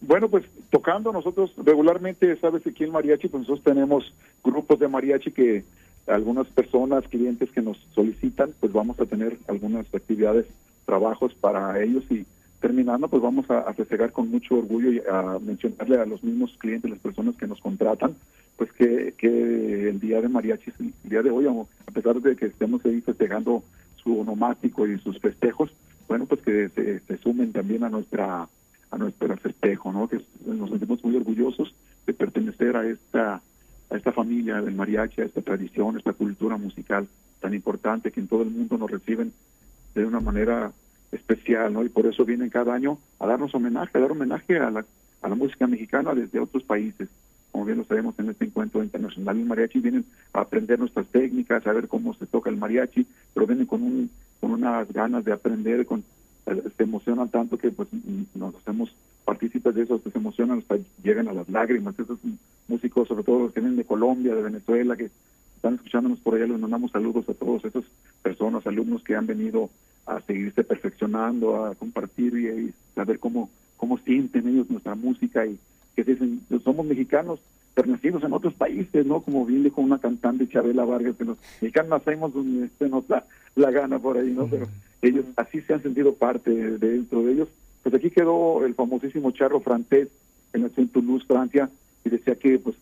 [0.00, 4.12] Bueno, pues tocando nosotros regularmente, sabes aquí en Mariachi, pues nosotros tenemos
[4.44, 5.64] grupos de mariachi que
[6.06, 10.46] algunas personas, clientes que nos solicitan, pues vamos a tener algunas actividades,
[10.84, 12.24] trabajos para ellos y
[12.60, 16.90] terminando, pues vamos a, festejar con mucho orgullo y a mencionarle a los mismos clientes,
[16.90, 18.14] las personas que nos contratan,
[18.56, 22.46] pues que, que el día de mariachi, el día de hoy, a pesar de que
[22.46, 23.62] estemos ahí festejando
[23.96, 25.70] su onomático y sus festejos,
[26.08, 28.48] bueno, pues que se sumen también a nuestra
[28.90, 30.08] a nuestro festejo, ¿no?
[30.08, 31.74] Que nos sentimos muy orgullosos
[32.06, 33.42] de pertenecer a esta
[33.88, 37.06] a esta familia del mariachi, a esta tradición, a esta cultura musical
[37.40, 39.32] tan importante que en todo el mundo nos reciben
[39.94, 40.72] de una manera
[41.12, 41.84] especial, ¿no?
[41.84, 44.84] Y por eso vienen cada año a darnos homenaje, a dar homenaje a la,
[45.22, 47.08] a la música mexicana desde otros países.
[47.52, 51.66] Como bien lo sabemos en este encuentro internacional, el mariachi vienen a aprender nuestras técnicas,
[51.66, 55.32] a ver cómo se toca el mariachi, pero vienen con un con unas ganas de
[55.32, 56.04] aprender, con
[56.46, 57.88] se emocionan tanto que pues
[58.34, 61.98] nos hacemos partícipes de eso, que se emocionan hasta llegan a las lágrimas.
[61.98, 62.18] Esos
[62.68, 65.10] músicos, sobre todo los que vienen de Colombia, de Venezuela, que
[65.56, 67.84] están escuchándonos por allá, les mandamos saludos a todos esas
[68.22, 69.68] personas, alumnos que han venido
[70.06, 73.50] a seguirse perfeccionando, a compartir y, saber cómo,
[73.86, 75.56] cómo sienten ellos nuestra música y
[75.94, 77.38] que dicen, somos mexicanos,
[77.72, 79.20] pero nacidos en otros países, ¿no?
[79.20, 83.24] Como bien dijo una cantante, Chabela Vargas, que los mexicanos nacemos donde se nos da
[83.54, 84.48] la gana por ahí, ¿no?
[84.48, 84.66] Pero
[85.02, 87.48] ellos así se han sentido parte de, dentro de ellos.
[87.84, 90.08] Pues aquí quedó el famosísimo charro francés
[90.52, 91.70] que nació en Toulouse, Francia,
[92.04, 92.74] y decía que, pues,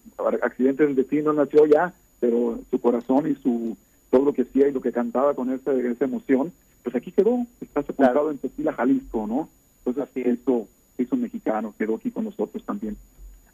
[0.42, 3.76] accidente del destino nació ya, pero su corazón y su
[4.10, 7.46] todo lo que hacía y lo que cantaba con esa, esa emoción, pues aquí quedó,
[7.60, 9.48] está sepultado en Tequila, Jalisco, ¿no?
[9.84, 10.66] Entonces, así eso
[10.98, 12.96] hizo mexicano, quedó aquí con nosotros también.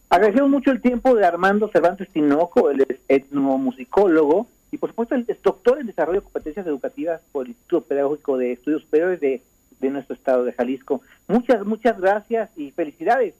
[0.09, 5.43] Agradecemos mucho el tiempo de Armando Cervantes Tinoco, él es etnomusicólogo y por supuesto es
[5.43, 9.43] doctor en desarrollo de competencias educativas por el Instituto Pedagógico de Estudios Superiores de,
[9.81, 11.01] de nuestro estado de Jalisco.
[11.29, 13.35] Muchas, muchas gracias y felicidades.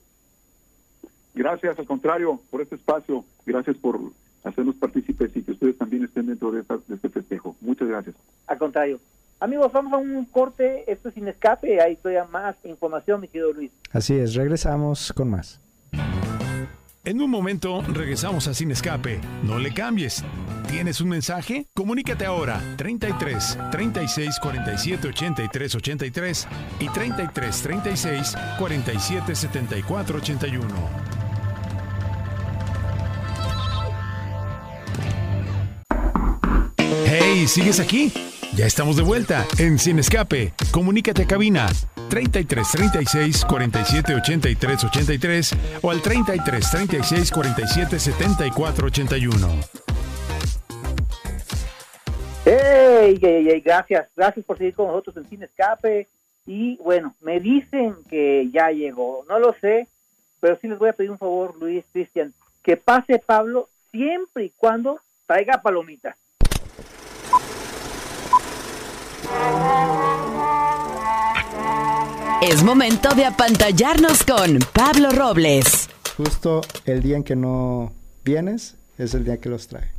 [1.33, 3.23] Gracias, al contrario, por este espacio.
[3.45, 3.99] Gracias por
[4.43, 7.55] hacernos partícipes y que ustedes también estén dentro de, esta- de este festejo.
[7.61, 8.15] Muchas gracias.
[8.47, 8.99] Al contrario.
[9.41, 13.51] Amigos, vamos a un corte, esto es sin escape, hay todavía más información, mi querido
[13.51, 13.71] Luis.
[13.91, 15.59] Así es, regresamos con más.
[17.03, 19.19] En un momento regresamos a Sin Escape.
[19.41, 20.23] No le cambies.
[20.69, 21.65] ¿Tienes un mensaje?
[21.73, 26.47] Comunícate ahora 33 36 47 83 83
[26.79, 30.67] y 33 36 47 74 81.
[37.07, 38.13] Hey, ¿sigues aquí?
[38.53, 40.53] Ya estamos de vuelta en Sin Escape.
[40.71, 41.67] Comunícate a cabina
[42.09, 49.47] 33 36 47 83 83 o al 33 36 47 74 81.
[52.45, 52.53] ¡Ey!
[52.53, 53.61] ey, ey, ey!
[53.61, 56.09] Gracias, gracias por seguir con nosotros en Sin Escape.
[56.45, 59.87] Y bueno, me dicen que ya llegó, no lo sé,
[60.41, 62.33] pero sí les voy a pedir un favor, Luis, Cristian,
[62.63, 66.17] que pase Pablo siempre y cuando traiga palomitas.
[72.41, 75.89] Es momento de apantallarnos con Pablo Robles.
[76.17, 77.93] Justo el día en que no
[78.25, 79.89] vienes es el día que los trae.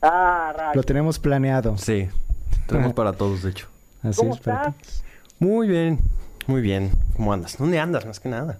[0.00, 0.76] Ah, rayos.
[0.76, 1.76] Lo tenemos planeado.
[1.78, 2.08] Sí,
[2.66, 3.68] tenemos para todos, de hecho.
[4.02, 4.74] Así ¿Cómo es, estás?
[5.38, 5.98] Muy bien,
[6.46, 6.90] muy bien.
[7.14, 7.56] ¿Cómo andas?
[7.58, 8.04] ¿Dónde andas?
[8.06, 8.58] Más que nada.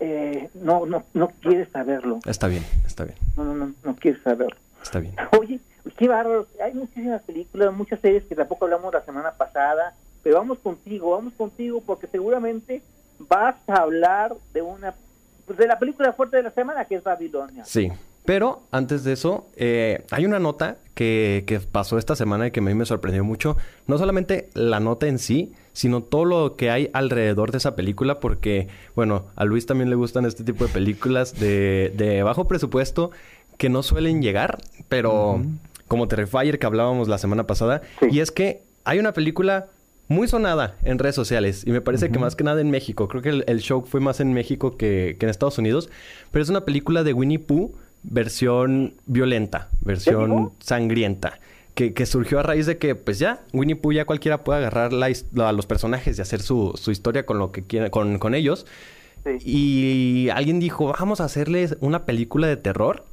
[0.00, 2.20] Eh, no, no, no quieres saberlo.
[2.24, 4.56] Está bien, está bien, No, no, no, no quieres saberlo.
[4.82, 5.14] está bien.
[5.38, 5.58] Oye,
[5.94, 6.46] qué bárbaro.
[6.62, 11.34] Hay muchísimas películas, muchas series que tampoco hablamos la semana pasada, pero vamos contigo, vamos
[11.34, 12.82] contigo porque seguramente
[13.18, 14.94] vas a hablar de una
[15.46, 17.64] pues, de la película fuerte de la semana que es Babilonia.
[17.64, 17.90] Sí.
[18.24, 22.58] Pero antes de eso, eh, hay una nota que, que pasó esta semana y que
[22.58, 23.56] a mí me sorprendió mucho.
[23.86, 28.18] No solamente la nota en sí, sino todo lo que hay alrededor de esa película,
[28.18, 33.12] porque, bueno, a Luis también le gustan este tipo de películas de, de bajo presupuesto
[33.58, 35.40] que no suelen llegar, pero
[35.88, 39.66] como Terrifier que hablábamos la semana pasada, y es que hay una película
[40.08, 43.08] muy sonada en redes sociales y me parece que más que nada en México.
[43.08, 45.90] Creo que el, el show fue más en México que, que en Estados Unidos,
[46.30, 47.72] pero es una película de Winnie Pooh
[48.04, 51.40] versión violenta, versión sangrienta.
[51.74, 54.94] Que, que surgió a raíz de que, pues ya, Winnie Pooh ya cualquiera puede agarrar
[54.94, 58.18] la his- a los personajes y hacer su, su historia con lo que quiera, con,
[58.18, 58.64] con ellos.
[59.44, 63.04] Y alguien dijo, vamos a hacerles una película de terror.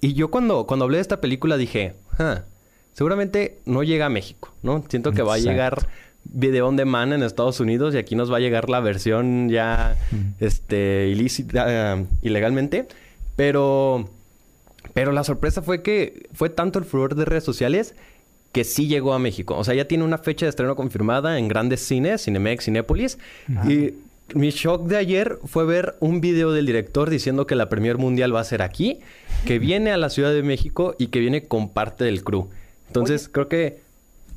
[0.00, 2.42] Y yo cuando, cuando hablé de esta película dije, "Ah,
[2.92, 4.84] seguramente no llega a México, ¿no?
[4.88, 5.86] Siento que va a llegar
[6.24, 9.96] video on demand en Estados Unidos y aquí nos va a llegar la versión ya
[10.40, 12.88] este ilícita ilegalmente,
[13.36, 14.10] pero
[14.94, 17.94] pero la sorpresa fue que fue tanto el furor de redes sociales
[18.52, 19.54] que sí llegó a México.
[19.56, 23.18] O sea, ya tiene una fecha de estreno confirmada en grandes cines, Cinemex, Cinépolis.
[23.68, 23.92] Y
[24.34, 28.34] mi shock de ayer fue ver un video del director diciendo que la premier mundial
[28.34, 29.00] va a ser aquí,
[29.46, 32.48] que viene a la Ciudad de México y que viene con parte del crew.
[32.88, 33.80] Entonces, creo que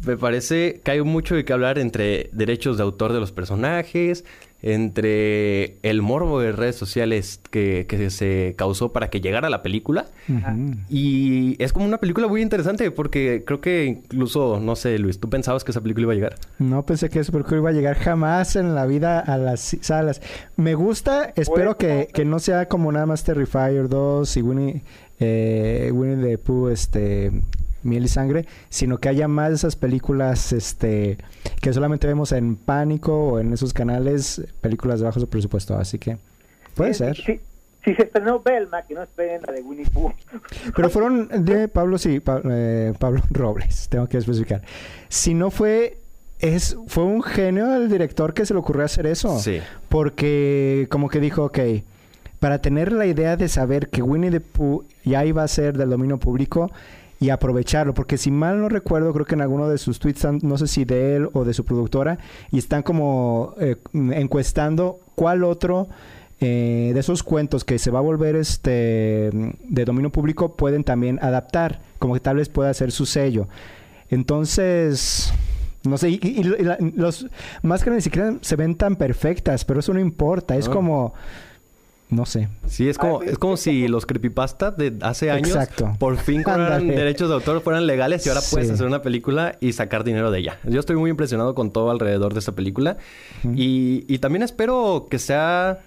[0.06, 4.24] me parece que hay mucho de qué hablar entre derechos de autor de los personajes,
[4.62, 10.08] entre el morbo de redes sociales que, que se causó para que llegara la película.
[10.90, 15.30] Y es como una película muy interesante porque creo que incluso, no sé, Luis, ¿tú
[15.30, 16.36] pensabas que esa película iba a llegar?
[16.60, 20.22] No pensé que esa película iba a llegar jamás en la vida a las salas.
[20.58, 24.84] Me gusta, espero que, que no sea como nada más Terrifier 2 y Winnie,
[25.22, 27.32] eh, Winnie the Pooh, este,
[27.84, 31.18] Miel y Sangre, sino que haya más de esas películas este,
[31.62, 35.78] que solamente vemos en Pánico o en esos canales, películas de bajo presupuesto.
[35.78, 36.18] Así que
[36.76, 37.16] puede Sí, ser.
[37.18, 37.40] sí.
[37.86, 40.12] Si se estrenó Belma, que no esperen la de Winnie Pooh.
[40.76, 44.62] Pero fueron de Pablo, sí, Pa- eh, Pablo Robles, tengo que especificar.
[45.08, 45.98] Si no fue,
[46.40, 49.40] es, fue un genio el director que se le ocurrió hacer eso.
[49.40, 49.60] Sí.
[49.88, 51.60] Porque como que dijo, ok,
[52.40, 55.90] para tener la idea de saber que Winnie the Pooh ya iba a ser del
[55.90, 56.70] dominio público
[57.20, 60.58] y aprovecharlo, porque si mal no recuerdo, creo que en alguno de sus tweets, no
[60.58, 62.18] sé si de él o de su productora,
[62.52, 65.90] y están como eh, encuestando cuál otro
[66.40, 71.20] eh, de esos cuentos que se va a volver este de dominio público pueden también
[71.22, 73.50] adaptar, como que tal vez pueda hacer su sello.
[74.10, 75.34] Entonces,
[75.84, 77.28] no sé, y, y- y la- los
[77.62, 81.14] máscaras ni siquiera se ven tan perfectas, pero eso no importa, es como,
[82.10, 82.48] no sé.
[82.68, 85.96] Sí, es como, es como si los creepypasta de hace años Exacto.
[86.00, 88.74] por fin cobraran derechos de autor, fueran legales y ahora puedes Sí.
[88.74, 90.58] hacer una película y sacar dinero de ella.
[90.64, 92.98] Yo estoy muy impresionado con todo alrededor de esta película
[93.56, 95.80] y, y también espero que sea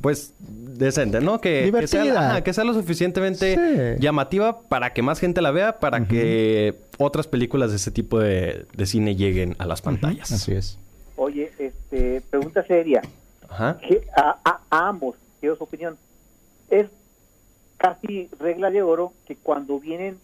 [0.00, 1.40] pues decente, ¿no?
[1.40, 3.54] Que, que sea, ajá, que sea lo suficientemente
[3.96, 4.02] Sí.
[4.02, 8.66] llamativa para que más gente la vea, para que otras películas de ese tipo de,
[8.76, 10.32] de cine lleguen a las pantallas.
[10.32, 10.76] Así es.
[11.14, 13.00] Oye, este, pregunta seria.
[13.48, 13.78] Ajá.
[13.86, 15.96] Que a, a- a ambos, quiero su opinión.
[16.70, 16.86] Es
[17.76, 20.16] casi regla de oro que cuando vienen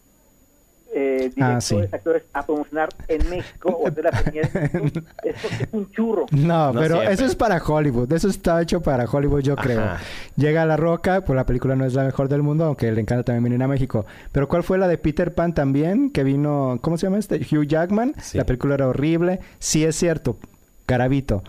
[0.94, 1.76] eh, Ah, directores, sí.
[1.96, 6.24] actores a promocionar en México o hacer la México, es un churro.
[6.30, 7.12] No, No pero siempre.
[7.14, 8.10] eso es para Hollywood.
[8.12, 9.80] Eso está hecho para Hollywood, yo creo.
[9.82, 10.00] Ajá.
[10.36, 13.00] Llega a La Roca, pues la película no es la mejor del mundo, aunque le
[13.02, 14.06] encanta también venir a México.
[14.32, 16.10] Pero ¿cuál fue la de Peter Pan también?
[16.10, 17.36] Que vino, ¿cómo se llama este?
[17.36, 18.14] Hugh Jackman.
[18.22, 18.38] Sí.
[18.38, 19.40] La película era horrible.
[19.58, 20.38] Sí es cierto,
[20.86, 21.42] Garabito.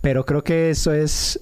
[0.00, 1.38] Pero creo que eso es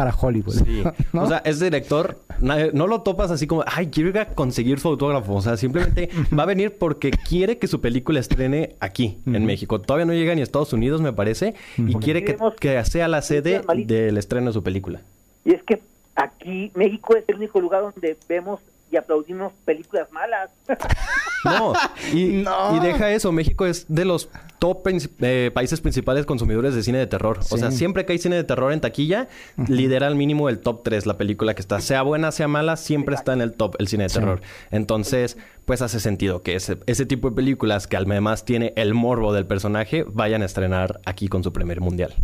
[0.00, 0.54] para Hollywood.
[0.64, 0.82] Sí.
[1.12, 1.24] ¿no?
[1.24, 4.88] O sea, es director, no lo topas así como, ay, quiero ir a conseguir su
[4.88, 5.34] autógrafo.
[5.34, 6.08] O sea, simplemente
[6.38, 9.44] va a venir porque quiere que su película estrene aquí, en.
[9.44, 9.78] México.
[9.78, 13.20] Todavía no llega ni a Estados Unidos, me parece, y quiere que, que sea la
[13.20, 15.02] sede del estreno de su película.
[15.44, 15.82] Y es que
[16.14, 18.60] aquí México es el único lugar donde vemos
[18.90, 20.50] y aplaudimos películas malas.
[21.44, 21.72] No,
[22.12, 22.76] y, No.
[22.76, 23.32] y deja eso.
[23.32, 24.86] México es de los top
[25.20, 27.38] eh, países principales consumidores de cine de terror.
[27.50, 29.28] O sea, siempre que hay cine de terror en taquilla,
[29.68, 31.80] lidera al mínimo el top 3 la película que está.
[31.80, 34.18] Sea buena, sea mala, siempre está en el top el cine de Sí.
[34.18, 34.40] terror.
[34.70, 39.32] Entonces, pues hace sentido que ese, ese tipo de películas que además tiene el morbo
[39.32, 42.14] del personaje vayan a estrenar aquí con su primer mundial.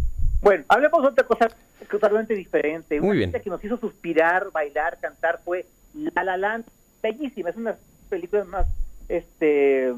[0.42, 1.48] Bueno, hablemos de otra cosa
[1.90, 3.00] totalmente diferente.
[3.00, 3.32] Muy Una bien.
[3.32, 6.64] película que nos hizo suspirar, bailar, cantar fue La La Land.
[7.02, 8.66] Bellísima, es una de las películas más
[9.08, 9.92] este,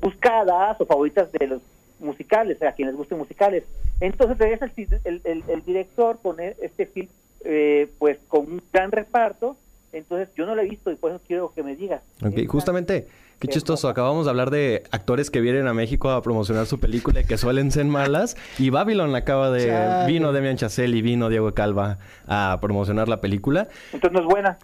[0.00, 1.62] buscadas o favoritas de los
[2.00, 3.64] musicales, a quienes les gusten musicales.
[4.00, 7.08] Entonces regresa el, el, el- el director con e- este film
[7.44, 9.56] eh, pues con un gran reparto.
[9.92, 12.02] Entonces yo no lo he visto y por eso quiero que me digas.
[12.48, 13.06] Justamente,
[13.38, 13.88] qué chistoso.
[13.88, 17.38] Acabamos de hablar de actores que vienen a México a promocionar su película y que
[17.38, 18.36] suelen ser malas.
[18.58, 19.68] Y Babylon acaba de...
[19.68, 20.12] Chale.
[20.12, 23.68] Vino Demian Chazelle y vino Diego Calva a promocionar la película.
[23.92, 24.58] Entonces no es buena.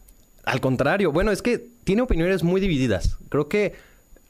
[0.44, 3.18] Al contrario, bueno, es que tiene opiniones muy divididas.
[3.28, 3.74] Creo que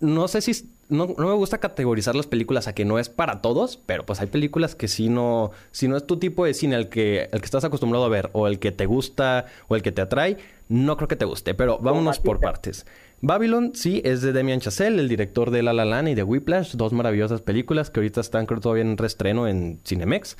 [0.00, 3.40] no sé si no, no me gusta categorizar las películas a que no es para
[3.40, 6.76] todos, pero pues hay películas que si no, si no es tu tipo de cine
[6.76, 9.82] el que, el que estás acostumbrado a ver, o el que te gusta, o el
[9.82, 10.36] que te atrae,
[10.68, 11.54] no creo que te guste.
[11.54, 12.84] Pero vámonos por partes.
[13.22, 16.74] Babylon, sí, es de Demian Chazelle, el director de La La Land y de Whiplash,
[16.74, 20.36] dos maravillosas películas que ahorita están creo todavía en reestreno en Cinemex.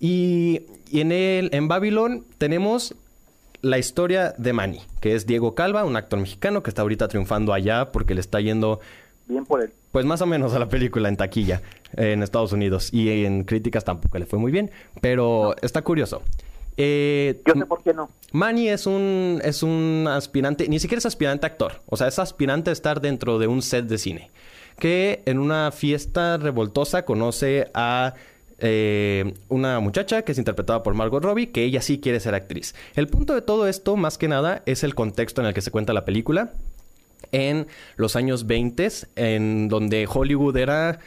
[0.00, 2.94] Y, y en el, en Babylon tenemos
[3.66, 7.52] la historia de Manny, que es Diego Calva, un actor mexicano que está ahorita triunfando
[7.52, 8.80] allá porque le está yendo,
[9.26, 9.70] Bien por él.
[9.92, 11.60] pues más o menos a la película en taquilla
[11.96, 12.92] eh, en Estados Unidos.
[12.92, 16.22] Y en críticas tampoco le fue muy bien, pero está curioso.
[16.76, 18.08] Eh, Yo sé por qué no.
[18.32, 22.70] Manny es un, es un aspirante, ni siquiera es aspirante actor, o sea, es aspirante
[22.70, 24.30] a estar dentro de un set de cine,
[24.78, 28.12] que en una fiesta revoltosa conoce a
[28.58, 32.74] eh, una muchacha que es interpretada por Margot Robbie, que ella sí quiere ser actriz.
[32.94, 35.70] El punto de todo esto, más que nada, es el contexto en el que se
[35.70, 36.52] cuenta la película.
[37.32, 37.66] En
[37.96, 41.00] los años 20, en donde Hollywood era,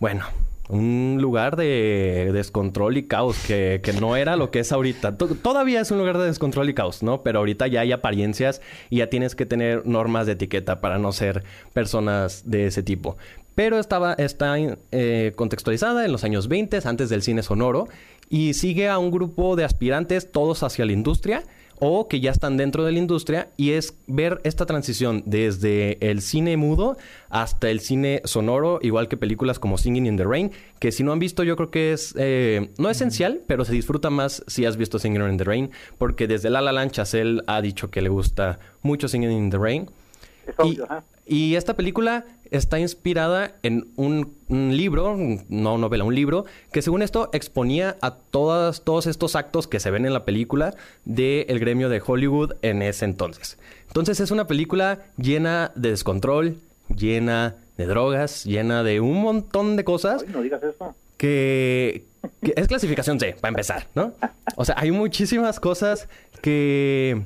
[0.00, 0.24] bueno,
[0.70, 5.18] un lugar de descontrol y caos que, que no era lo que es ahorita.
[5.18, 7.22] To- Todavía es un lugar de descontrol y caos, ¿no?
[7.22, 11.12] Pero ahorita ya hay apariencias y ya tienes que tener normas de etiqueta para no
[11.12, 13.18] ser personas de ese tipo.
[13.54, 17.88] Pero estaba, está eh, contextualizada en los años 20, antes del cine sonoro,
[18.28, 21.44] y sigue a un grupo de aspirantes, todos hacia la industria,
[21.78, 26.22] o que ya están dentro de la industria y es ver esta transición desde el
[26.22, 26.96] cine mudo
[27.30, 31.12] hasta el cine sonoro, igual que películas como Singing in the Rain, que si no
[31.12, 34.76] han visto yo creo que es eh, no esencial, pero se disfruta más si has
[34.76, 38.08] visto Singing in the Rain, porque desde La La Land Chazelle ha dicho que le
[38.08, 39.90] gusta mucho Singing in the Rain.
[40.46, 41.04] Es Y, obvio, ajá.
[41.26, 45.16] Y esta película está inspirada en un, un libro,
[45.48, 49.90] no novela, un libro, que según esto exponía a todas, todos estos actos que se
[49.90, 53.58] ven en la película del gremio de Hollywood en ese entonces.
[53.88, 56.56] Entonces es una película llena de descontrol,
[56.94, 60.94] llena de drogas, llena de un montón de cosas Ay, no digas eso.
[61.16, 62.04] que,
[62.42, 64.12] que es clasificación C, para empezar, ¿no?
[64.56, 66.08] O sea, hay muchísimas cosas
[66.40, 67.22] que,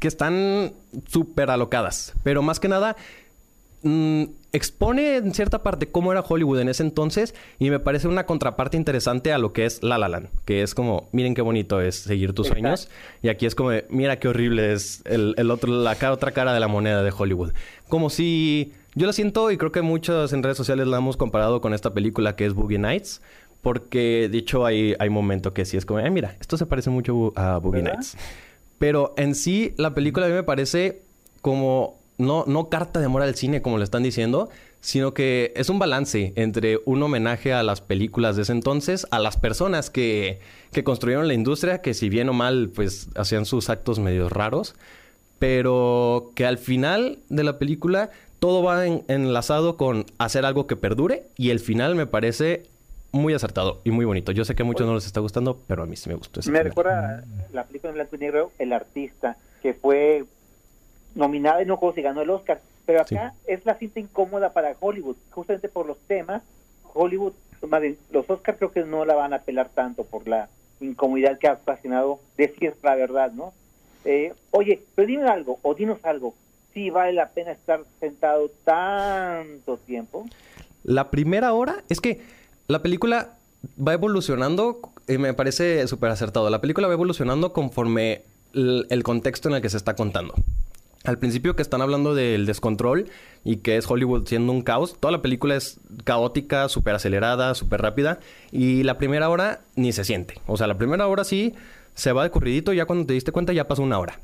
[0.00, 0.72] que están
[1.06, 2.96] súper alocadas, pero más que nada
[3.82, 8.26] mm, expone en cierta parte cómo era Hollywood en ese entonces y me parece una
[8.26, 11.80] contraparte interesante a lo que es La La Land, que es como, miren qué bonito
[11.80, 12.88] es seguir tus sueños
[13.22, 16.52] y aquí es como, mira qué horrible es el, el otro, la ca- otra cara
[16.52, 17.52] de la moneda de Hollywood.
[17.88, 21.60] Como si, yo lo siento y creo que muchos en redes sociales la hemos comparado
[21.60, 23.20] con esta película que es Boogie Nights.
[23.62, 26.88] Porque, de hecho, hay, hay momento que sí es como, "Ay, mira, esto se parece
[26.88, 27.98] mucho a Boogie ¿Verdad?
[27.98, 28.16] Nights.
[28.80, 31.02] Pero en sí, la película a mí me parece
[31.42, 34.48] como no, no carta de amor al cine como le están diciendo,
[34.80, 39.18] sino que es un balance entre un homenaje a las películas de ese entonces, a
[39.18, 40.40] las personas que,
[40.72, 44.74] que construyeron la industria, que si bien o mal, pues hacían sus actos medio raros,
[45.38, 50.76] pero que al final de la película todo va en- enlazado con hacer algo que
[50.76, 52.62] perdure y el final me parece
[53.12, 54.32] muy acertado y muy bonito.
[54.32, 56.40] Yo sé que a muchos no les está gustando, pero a mí sí me gustó
[56.50, 60.24] Me recuerda la película en blanco y negro, El Artista, que fue
[61.14, 62.60] nominada y no si ganó el Oscar.
[62.86, 66.42] Pero acá es la cinta incómoda para Hollywood, justamente por los temas.
[66.92, 67.34] Hollywood,
[67.68, 70.48] más bien, los Oscars creo que no la van a apelar tanto por la
[70.80, 73.52] incomodidad que ha ocasionado decir la verdad, ¿no?
[74.04, 76.34] Eh, oye, pero dime algo, o dinos algo,
[76.72, 80.26] si vale la pena estar sentado tanto tiempo.
[80.82, 82.22] La primera hora es que
[82.70, 83.36] la película
[83.76, 86.48] va evolucionando y me parece súper acertado.
[86.50, 88.22] La película va evolucionando conforme
[88.54, 90.34] el, el contexto en el que se está contando.
[91.02, 93.06] Al principio que están hablando del descontrol
[93.42, 97.82] y que es Hollywood siendo un caos, toda la película es caótica, súper acelerada, súper
[97.82, 98.20] rápida
[98.52, 100.34] y la primera hora ni se siente.
[100.46, 101.54] O sea, la primera hora sí
[101.94, 104.20] se va de corridito, ya cuando te diste cuenta ya pasó una hora.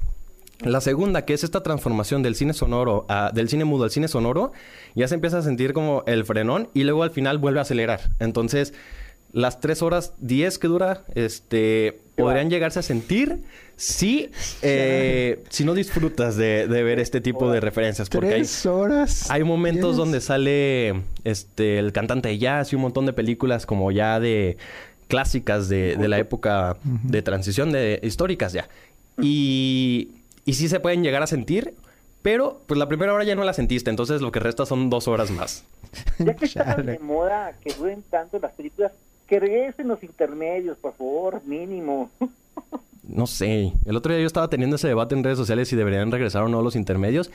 [0.60, 4.08] La segunda, que es esta transformación del cine sonoro, a- del cine mudo al cine
[4.08, 4.52] sonoro,
[4.94, 8.00] ya se empieza a sentir como el frenón y luego al final vuelve a acelerar.
[8.20, 8.72] Entonces,
[9.32, 13.40] las tres horas 10 que dura, este, podrían llegarse a sentir
[13.76, 14.30] si,
[14.62, 18.08] eh, si no disfrutas de, de ver este tipo de referencias.
[18.08, 19.30] Porque hay, Tres horas.
[19.30, 19.96] hay momentos Yes.
[19.98, 24.56] donde sale este, el cantante de jazz y un montón de películas como ya de
[25.08, 28.70] clásicas de, de la época de transición de históricas ya.
[29.20, 30.12] Y,
[30.46, 31.74] y sí se pueden llegar a sentir,
[32.22, 35.06] pero pues la primera hora ya no la sentiste, entonces lo que resta son dos
[35.08, 35.64] horas más.
[36.18, 38.92] Ya que está tan de moda que duren tanto las películas,
[39.26, 42.10] que regresen los intermedios, por favor, mínimo.
[43.02, 43.72] No sé.
[43.84, 46.48] El otro día yo estaba teniendo ese debate en redes sociales si deberían regresar o
[46.48, 47.30] no los intermedios.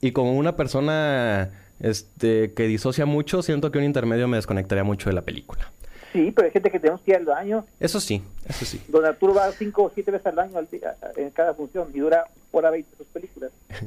[0.00, 5.08] Y como una persona este, que disocia mucho, siento que un intermedio me desconectaría mucho
[5.08, 5.72] de la película.
[6.16, 7.64] Sí, pero hay gente que tenemos que ir al baño.
[7.78, 8.80] Eso sí, eso sí.
[8.88, 11.98] Don Arturo va cinco o siete veces al baño al día, en cada función y
[12.00, 13.50] dura hora 20 sus películas.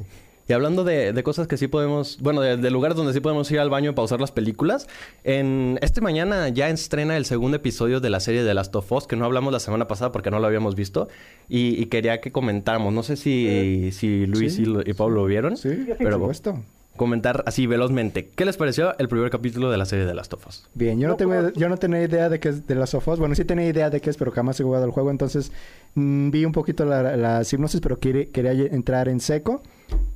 [0.48, 3.48] Y hablando de, de cosas que sí podemos, bueno, de, de lugares donde sí podemos
[3.52, 4.88] ir al baño y pausar las películas,
[5.22, 9.06] en este mañana ya estrena el segundo episodio de la serie de Last of Us,
[9.06, 11.06] que no hablamos la semana pasada porque no lo habíamos visto,
[11.48, 15.20] y, y quería que comentáramos, no sé si, si Luis Sí, y, lo- y Pablo
[15.22, 15.68] lo vieron, Sí,
[15.98, 16.58] pero por supuesto.
[17.00, 20.46] Comentar así velozmente, ¿qué les pareció el primer capítulo de la serie de Last of
[20.46, 20.68] Us?
[20.74, 23.18] Bien, yo no, tengo, yo no tenía idea de qué es de las sofás.
[23.18, 25.10] Bueno, sí tenía idea de qué es, pero jamás he jugado el juego.
[25.10, 25.50] Entonces,
[25.94, 29.62] mm, vi un poquito la, la hipnosis, pero quería, quería entrar en seco.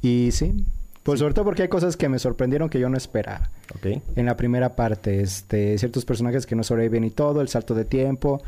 [0.03, 0.63] Y sí,
[1.05, 3.49] pues sobre todo porque hay cosas que me sorprendieron que yo no esperaba.
[3.75, 4.03] Ok.
[4.17, 7.87] En la primera parte, este, ciertos personajes que no sobreviven y todo, el salto de
[7.87, 8.43] tiempo.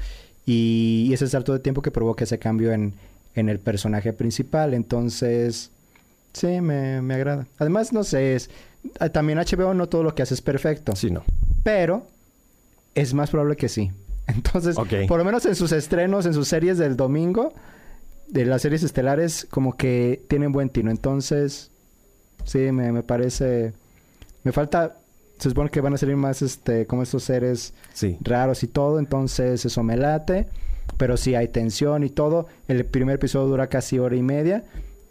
[0.44, 2.92] Y, y ese salto de tiempo que provoca ese cambio en,
[3.34, 4.74] en el personaje principal.
[4.74, 5.70] Entonces,
[6.36, 7.46] sí, me, me agrada.
[7.58, 8.50] Además, no sé, es,
[9.00, 10.94] ah, también HBO no todo lo que hace es perfecto.
[10.96, 11.24] Sí, no.
[11.62, 12.06] Pero
[12.94, 13.90] es más probable que sí.
[14.26, 14.76] Entonces,
[15.08, 17.52] por lo menos en sus estrenos, en sus series del domingo,
[18.28, 20.90] de las series estelares, como que tienen buen tino.
[20.90, 21.70] Entonces,
[22.44, 23.72] sí, me, me parece...
[24.42, 24.96] Me falta...
[25.38, 28.16] Se supone que van a salir más, este, como estos seres Sí.
[28.22, 28.98] raros y todo.
[28.98, 30.48] Entonces, eso me late.
[30.96, 32.46] Pero sí hay tensión y todo.
[32.68, 34.64] El primer episodio dura casi hora y media.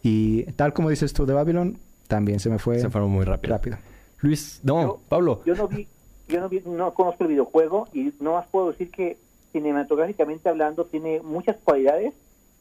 [0.07, 3.55] Y tal como dices tú de Babylon, también se me fue Se fueron muy rápido.
[3.55, 3.77] rápido.
[4.19, 5.41] Luis, no, Yo- Pablo.
[5.47, 5.87] Yo no vi,
[6.27, 9.17] yo no vi, no conozco el videojuego y no más puedo decir que
[9.51, 12.13] cinematográficamente hablando tiene muchas cualidades,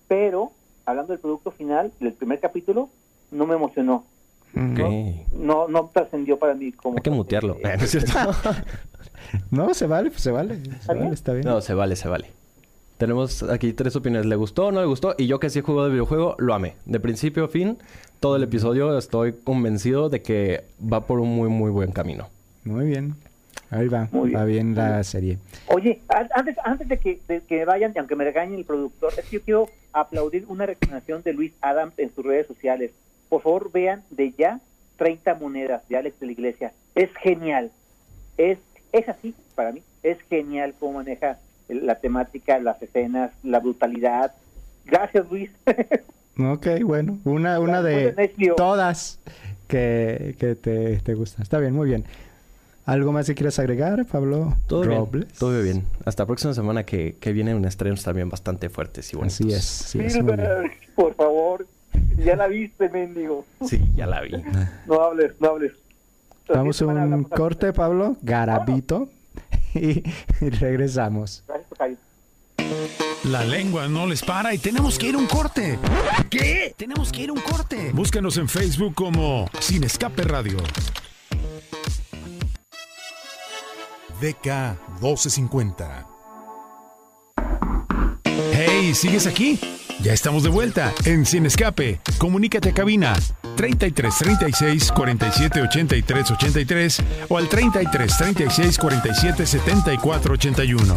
[0.09, 0.53] pero
[0.87, 2.89] hablando del producto final, del primer capítulo,
[3.31, 4.05] no me emocionó.
[4.55, 6.97] No, no trascendió para mí como.
[6.97, 7.57] Hay que mutearlo.
[7.63, 8.13] Eh, ¿No es cierto?
[9.51, 10.61] No, se vale, pues se vale.
[10.81, 11.45] Se vale, está bien.
[11.45, 12.29] No, se vale, se vale.
[12.99, 14.27] Tenemos aquí tres opiniones.
[14.27, 15.15] ¿Le gustó o no le gustó?
[15.19, 16.75] Y yo que sí juego de videojuego, lo amé.
[16.87, 17.77] De principio a fin,
[18.21, 22.29] todo el episodio estoy convencido de que va por un muy, muy buen camino.
[22.65, 23.15] Muy bien.
[23.71, 24.09] Ahí va.
[24.13, 24.41] Muy bien.
[24.41, 25.39] Va bien la serie.
[25.67, 29.13] Oye, an- antes, antes de, que, de que vayan, y aunque me regañe el productor,
[29.19, 32.93] es que yo quiero aplaudir una recomendación de Luis Adams en sus redes sociales.
[33.29, 34.61] Por favor, vean de ya
[34.97, 36.73] 30 monedas de Alex de la Iglesia.
[36.95, 37.73] Es genial.
[38.39, 38.59] Es,
[38.93, 39.83] es así para mí.
[40.05, 41.39] Es genial cómo maneja
[41.69, 44.33] la temática, las escenas, la brutalidad.
[44.85, 45.51] Gracias, Luis.
[46.37, 47.19] Ok, bueno.
[47.25, 48.13] Una, una de
[48.57, 49.21] todas
[49.69, 51.41] que, que te, te gusta.
[51.41, 52.05] Está bien, muy bien.
[52.87, 54.57] ¿Algo más que quieras agregar, Pablo?
[54.67, 55.27] Todo Robles?
[55.27, 55.39] bien.
[55.39, 55.85] Todo bien.
[56.05, 59.41] Hasta la próxima semana que, que vienen estrenos también bastante fuertes y bonitos.
[59.41, 59.81] Así es.
[59.83, 60.47] así es, muy bien.
[60.47, 61.67] Silver, por favor.
[62.19, 63.47] Ya la viste, mendigo.
[63.65, 64.33] Sí, ya la vi.
[64.87, 65.73] No hables, no hables.
[66.49, 68.17] Vamos a un corte, Pablo.
[68.23, 69.09] Garabito.
[69.75, 70.03] Y,
[70.41, 71.45] y regresamos.
[71.47, 71.99] Gracias.
[73.25, 75.79] La lengua no les para y tenemos que ir a un corte.
[76.31, 76.75] ¿Qué?
[76.77, 77.91] Tenemos que ir a un corte.
[77.93, 80.59] Búscanos en Facebook como Sin Escape Radio.
[84.21, 86.07] DK 1250.
[88.53, 89.59] Hey, ¿sigues aquí?
[90.03, 92.01] Ya estamos de vuelta en Sin Escape.
[92.19, 93.15] Comunícate a cabina
[93.57, 100.95] 33 36 47 83 83 o al 33 36 47 74 81.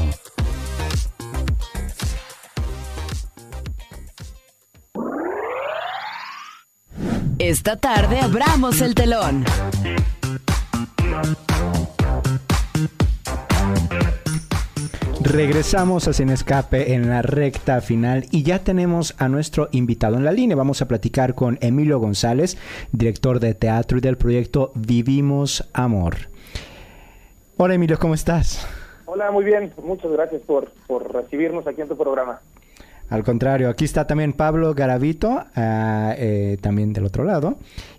[7.39, 9.45] Esta tarde abramos el telón.
[15.29, 20.23] Regresamos a Sin Escape en la recta final y ya tenemos a nuestro invitado en
[20.23, 20.55] la línea.
[20.55, 22.57] Vamos a platicar con Emilio González,
[22.93, 26.15] director de teatro y del proyecto Vivimos Amor.
[27.57, 28.65] Hola Emilio, ¿cómo estás?
[29.05, 29.73] Hola, muy bien.
[29.83, 32.39] Muchas gracias por, por recibirnos aquí en tu programa.
[33.09, 37.55] Al contrario, aquí está también Pablo Garavito, ah, eh, también del otro lado.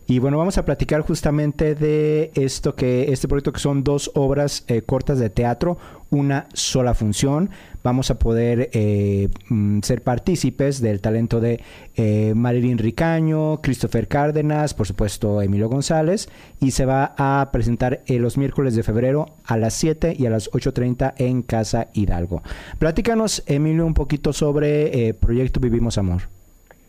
[0.07, 4.65] Y bueno, vamos a platicar justamente de esto que, este proyecto que son dos obras
[4.69, 5.79] eh, cortas de teatro,
[6.11, 7.51] una sola función.
[7.83, 11.61] Vamos a poder eh, mm, ser partícipes del talento de
[11.97, 16.29] eh, Marilyn Ricaño, Christopher Cárdenas, por supuesto Emilio González.
[16.61, 20.31] Y se va a presentar eh, los miércoles de febrero a las 7 y a
[20.31, 22.43] las 8.30 en Casa Hidalgo.
[22.79, 26.23] Platícanos, Emilio, un poquito sobre Proyecto Vivimos Amor.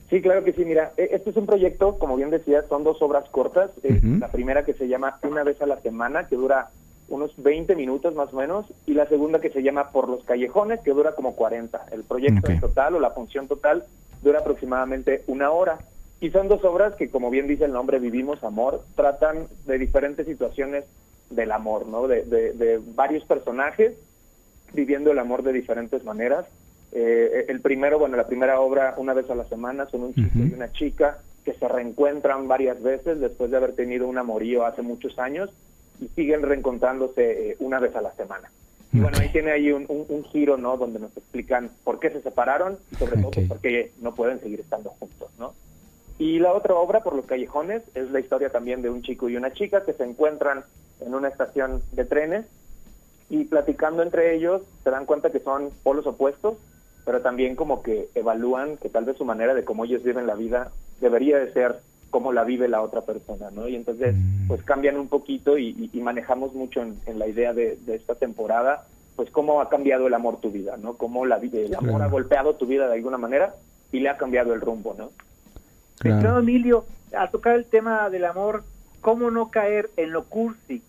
[0.09, 0.65] Sí, claro que sí.
[0.65, 3.71] Mira, e, este es un proyecto, como bien decía, son dos obras cortas.
[3.83, 6.69] La primera que se llama Una vez a la semana, que dura
[7.09, 10.79] unos 20 minutos más o menos, y la segunda que se llama Por los Callejones,
[10.81, 11.87] que dura como 40.
[11.91, 13.83] El proyecto en total o la función total
[14.21, 15.79] dura aproximadamente una hora.
[16.21, 20.25] Y son dos obras que, como bien dice el nombre, Vivimos Amor, tratan de diferentes
[20.25, 20.85] situaciones
[21.29, 22.07] del amor, ¿no?
[22.07, 23.95] De, de varios personajes
[24.73, 26.45] viviendo el amor de diferentes maneras.
[26.91, 30.39] Eh, el primero, bueno, la primera obra, una vez a la semana, son un chico
[30.39, 34.81] y una chica que se reencuentran varias veces después de haber tenido un amorío hace
[34.81, 35.49] muchos años
[35.99, 38.51] y siguen reencontrándose eh, una vez a la semana.
[38.91, 40.75] Y bueno, ahí tiene ahí un, giro, ¿no?
[40.75, 44.59] Donde nos explican por qué se separaron y sobre todo por qué no pueden seguir
[44.61, 45.53] estando juntos, ¿no?
[46.17, 49.37] Y la otra obra, Por los Callejones, es la historia también de un chico y
[49.37, 50.63] una chica que se encuentran
[51.01, 52.45] en una estación de trenes
[53.29, 56.57] y platicando entre ellos se dan cuenta que son polos opuestos
[57.05, 60.35] pero también como que evalúan que tal vez su manera de cómo ellos viven la
[60.35, 60.71] vida
[61.01, 61.79] debería de ser
[62.09, 63.67] como la vive la otra persona, ¿no?
[63.67, 64.47] Y entonces, mm.
[64.47, 68.85] pues cambian un poquito y, manejamos mucho en, la idea de, esta temporada,
[69.15, 70.95] pues cómo ha cambiado el amor tu vida, ¿no?
[70.95, 73.53] Cómo la, el amor ha golpeado tu vida de alguna manera
[73.91, 75.11] y le ha cambiado el rumbo, ¿no?
[75.99, 76.39] Claro.
[76.39, 76.85] Emilio,
[77.15, 78.63] a tocar el tema del amor,
[79.01, 80.81] ¿cómo no caer en lo cursi?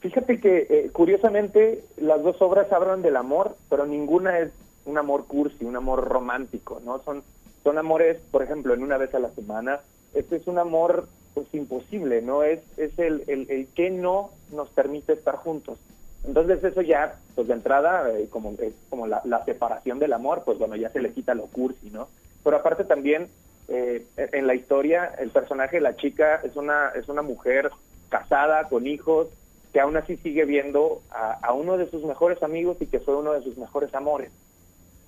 [0.00, 4.50] Fíjate que eh, curiosamente las dos obras hablan del amor, pero ninguna es
[4.86, 7.02] un amor cursi, un amor romántico, ¿no?
[7.02, 7.22] Son,
[7.62, 9.80] son amores, por ejemplo, en una vez a la semana.
[10.14, 12.42] Este es un amor pues imposible, ¿no?
[12.42, 15.78] Es, es el, el, que no nos permite estar juntos.
[16.24, 20.58] Entonces eso ya, pues de entrada, eh, como es como la, separación del amor, pues
[20.58, 22.08] bueno, ya se le quita lo cursi, ¿no?
[22.42, 23.28] Pero aparte también,
[23.68, 27.70] eh, en la historia, el personaje, la chica, es una, es una mujer
[28.08, 29.28] casada, con hijos,
[29.72, 33.16] que aún así sigue viendo a, a uno de sus mejores amigos y que fue
[33.16, 34.32] uno de sus mejores amores.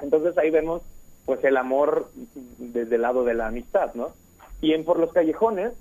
[0.01, 0.83] Entonces ahí vemos
[1.25, 2.09] pues el amor
[2.59, 4.11] desde el lado de la amistad, ¿no?
[4.61, 5.73] Y en Por los Callejones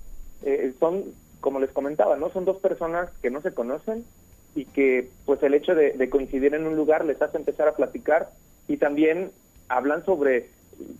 [0.42, 1.04] eh, son,
[1.40, 2.30] como les comentaba, ¿no?
[2.30, 4.04] Son dos personas que no se conocen
[4.54, 8.30] y que pues el hecho de, coincidir en un lugar les hace empezar a platicar
[8.68, 9.30] y también
[9.68, 10.50] hablan sobre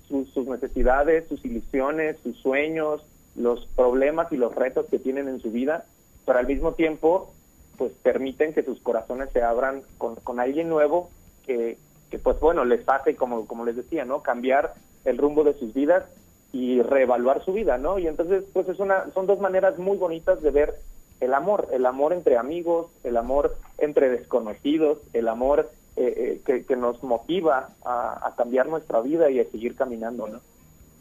[0.09, 3.03] sus necesidades, sus ilusiones, sus sueños,
[3.35, 5.87] los problemas y los retos que tienen en su vida,
[6.25, 7.33] pero al mismo tiempo
[7.77, 11.11] pues permiten que sus corazones se abran con, con alguien nuevo
[11.47, 11.79] que,
[12.13, 14.23] que pues bueno, les hace, como, como les decía, ¿no?
[14.23, 14.75] Cambiar
[15.07, 16.05] el rumbo de sus vidas
[16.53, 17.99] y reevaluar su vida, ¿no?
[17.99, 20.75] Y entonces, pues es una, son dos maneras muy bonitas de ver
[21.21, 26.77] el amor, el amor entre amigos, el amor entre desconocidos, el amor eh, eh, que,
[26.77, 30.41] nos motiva a, cambiar nuestra vida y a seguir caminando, ¿no?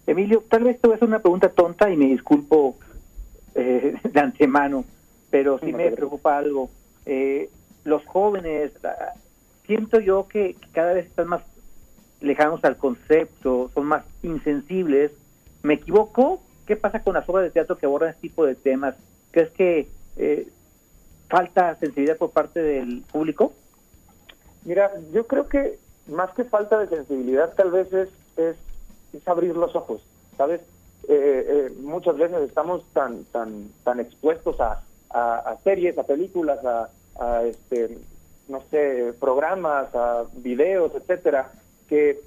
[0.08, 2.78] Emilio, tal vez te voy a hacer una pregunta tonta y me disculpo
[3.56, 4.86] eh, de antemano,
[5.30, 6.70] pero sí me preocupa algo.
[7.84, 8.72] los jóvenes,
[9.72, 11.44] siento yo que, cada vez están más
[12.20, 15.14] lejanos al concepto, son más insensibles.
[15.64, 16.42] ¿Me equivoco?
[16.66, 18.96] ¿Qué pasa con las obras de teatro que abordan este tipo de temas?
[19.32, 20.50] ¿Crees que eh,
[21.30, 23.54] falta sensibilidad por parte del público?
[24.66, 28.58] Mira, yo creo que más que falta de sensibilidad, tal vez es, es,
[29.26, 30.02] abrir los ojos,
[30.36, 30.60] ¿sabes?
[31.08, 37.44] Eh, eh, muchas veces estamos tan tan tan expuestos a, a, series, a películas, a
[37.44, 37.98] este
[38.48, 41.52] no sé, programas, a videos, etcétera,
[41.88, 42.20] que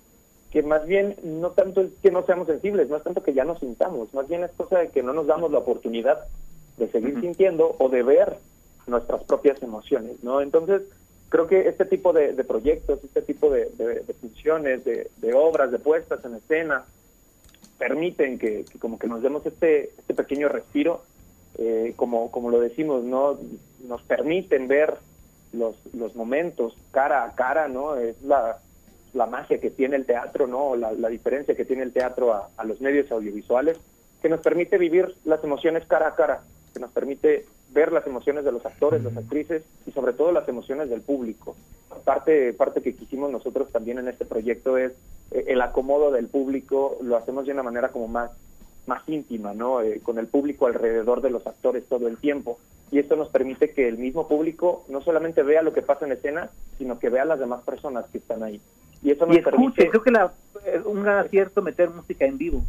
[0.55, 3.43] que más bien no tanto es que no seamos sensibles, no es tanto que ya
[3.43, 6.29] nos sintamos, más bien es cosa de que no nos damos la oportunidad
[6.77, 8.37] de seguir sintiendo o de ver
[8.87, 10.41] nuestras propias emociones, ¿no?
[10.41, 10.83] Entonces,
[11.29, 13.67] creo que este tipo de, proyectos, este tipo de,
[14.21, 16.85] funciones, de, obras, de puestas en escena,
[17.77, 21.03] permiten que, como que nos demos este, este pequeño respiro,
[21.59, 23.41] eh, como, como lo decimos, ¿no?
[23.89, 24.95] Nos permiten ver
[25.55, 27.97] los, los momentos cara a cara, ¿no?
[27.97, 28.59] Es la,
[29.13, 30.77] la magia que tiene el teatro, ¿no?
[30.77, 33.79] La, la diferencia que tiene el teatro a, a los medios audiovisuales,
[34.21, 36.43] que nos permite vivir las emociones cara a cara,
[36.73, 40.49] que nos permite ver las emociones de los actores, las actrices y sobre todo las
[40.49, 41.57] emociones del público.
[42.05, 44.93] Parte, parte que quisimos nosotros también en este proyecto es
[45.31, 48.31] eh, el acomodo del público, lo hacemos de una manera como más,
[48.87, 49.81] más íntima, ¿no?
[49.81, 52.59] Eh, con el público alrededor de los actores todo el tiempo.
[52.95, 56.13] Y esto nos permite que el mismo público no solamente vea lo que pasa en
[56.13, 58.61] escena, sino que vea a las demás personas que están ahí.
[59.03, 59.89] Y eso nos permite...
[59.91, 60.33] creo que la,
[60.85, 62.63] un gran acierto meter música en vivo.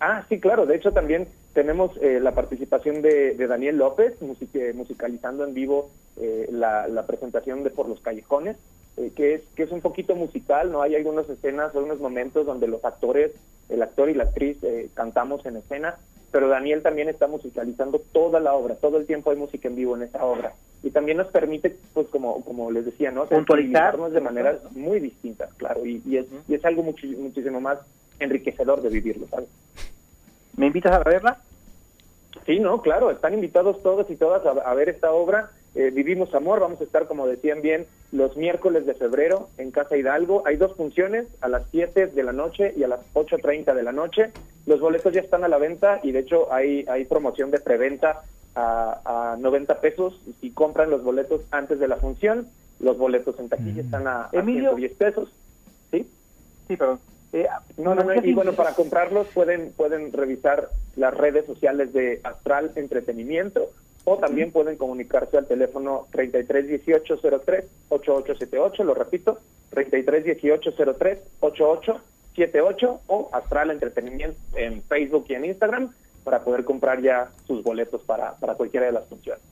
[0.00, 0.66] Ah, sí, claro.
[0.66, 7.06] De hecho, también tenemos eh, la participación de, Daniel López, musicalizando en vivo eh, la,
[7.06, 8.58] presentación de Por los Callejones,
[8.98, 10.82] eh, que, es, que es un poquito musical, ¿no?
[10.82, 13.32] Hay algunas escenas, algunos momentos donde los actores,
[13.68, 14.58] el actor y la actriz
[14.94, 15.96] cantamos en escena,
[16.30, 19.96] pero Daniel también está musicalizando toda la obra, todo el tiempo hay música en vivo
[19.96, 20.52] en esa obra.
[20.82, 23.26] Y también nos permite, pues como, como les decía, ¿no?
[23.26, 27.78] Puntualizarnos de maneras muy distintas, claro, y, es, y es algo muchísimo más
[28.20, 29.48] enriquecedor de vivirlo, ¿sabes?
[30.56, 31.38] ¿Me invitas a verla?
[32.46, 35.50] Sí, no, claro, están invitados todos y todas a, ver esta obra.
[35.78, 39.96] Eh, Vivimos Amor, vamos a estar, como decían bien, los miércoles de febrero en Casa
[39.96, 40.42] Hidalgo.
[40.44, 43.92] Hay dos funciones, a las 7 de la noche y a las 8.30 de la
[43.92, 44.32] noche.
[44.66, 48.22] Los boletos ya están a la venta y de hecho hay, hay promoción de preventa
[48.56, 52.48] a, a 90 pesos si compran los boletos antes de la función.
[52.80, 53.86] Los boletos en taquilla mm.
[53.86, 55.32] están a, a 110 pesos.
[55.92, 56.10] ¿Sí?
[56.66, 56.98] Sí, perdón.
[57.32, 62.72] Eh, no, no, y bueno, para comprarlos pueden, pueden revisar las redes sociales de Astral
[62.74, 63.70] Entretenimiento
[64.04, 69.38] o también pueden comunicarse al teléfono 331803 8878, lo repito,
[69.70, 75.92] 331803 8878 o Astral Entretenimiento en Facebook y en Instagram
[76.24, 79.42] para poder comprar ya sus boletos para, para cualquiera de las funciones.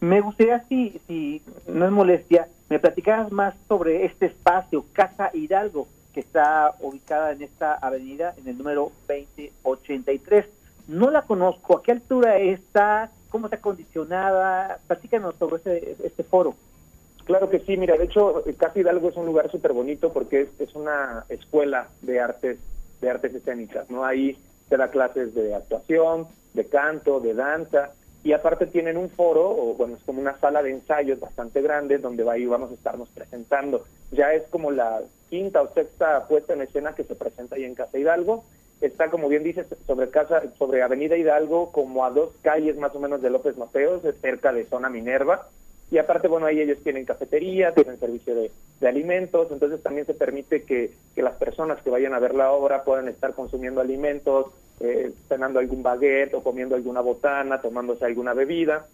[0.00, 5.88] Me gustaría, si, si no es molestia, me platicaras más sobre este espacio, Casa Hidalgo
[6.16, 10.46] que está ubicada en esta avenida, en el número 2083.
[10.88, 13.10] No la conozco, ¿a qué altura está?
[13.36, 14.78] ¿Cómo está condicionada?
[14.86, 16.54] Platícanos sobre este, este foro.
[17.26, 20.48] Claro que sí, mira, de hecho, Casa Hidalgo es un lugar súper bonito porque es,
[20.58, 22.58] es, una escuela de artes,
[23.02, 24.06] de artes escénicas, ¿no?
[24.06, 24.38] Ahí
[24.70, 27.90] se da clases de actuación, de canto, de danza,
[28.24, 31.98] y aparte tienen un foro, o bueno, es como una sala de ensayos bastante grande
[31.98, 33.84] donde ahí vamos a estarnos presentando.
[34.12, 37.74] Ya es como la quinta o sexta puesta en escena que se presenta ahí en
[37.74, 38.46] Casa Hidalgo.
[38.80, 43.00] Está, como bien dices, sobre casa, sobre Avenida Hidalgo, como a dos calles más o
[43.00, 45.48] menos de López Mateos, cerca de Zona Minerva.
[45.90, 48.50] Y aparte, bueno, ahí ellos tienen cafetería, tienen servicio de,
[48.86, 52.84] alimentos, entonces también se permite que, que, las personas que vayan a ver la obra
[52.84, 54.46] puedan estar consumiendo alimentos,
[54.80, 58.86] eh, cenando algún baguette o comiendo alguna botana, tomándose alguna bebida,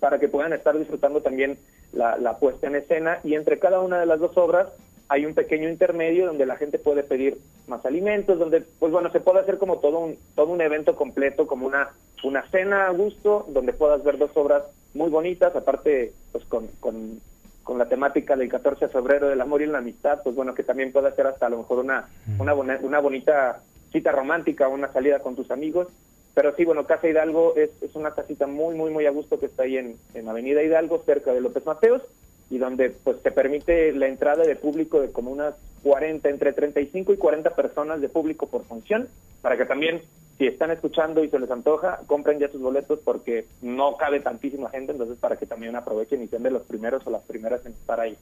[0.00, 1.58] para que puedan estar disfrutando también
[1.92, 3.20] la, la puesta en escena.
[3.24, 4.68] Y entre cada una de las dos obras
[5.08, 7.38] hay un pequeño intermedio donde la gente puede pedir
[7.68, 11.46] más alimentos, donde, pues bueno, se puede hacer como todo un, todo un evento completo,
[11.46, 11.90] como una,
[12.24, 17.20] una cena a gusto, donde puedas ver dos obras muy bonitas, aparte, pues con, con,
[17.62, 20.64] con la temática del 14 de febrero del amor y la amistad, pues bueno, que
[20.64, 23.60] también puede ser hasta a lo mejor una, una, una bonita
[23.92, 25.88] cita romántica, una salida con tus amigos.
[26.34, 29.46] Pero sí, bueno, Casa Hidalgo es, es una casita muy, muy, muy a gusto que
[29.46, 32.02] está ahí en, en Avenida Hidalgo, cerca de López Mateos,
[32.50, 37.12] y donde pues te permite la entrada de público de como unas 40, entre 35
[37.12, 39.08] y 40 personas de público por función,
[39.42, 40.02] para que también
[40.38, 44.68] si están escuchando y se les antoja, compren ya sus boletos porque no cabe tantísima
[44.70, 47.72] gente, entonces para que también aprovechen y sean de los primeros o las primeras en
[47.72, 48.16] estar ahí.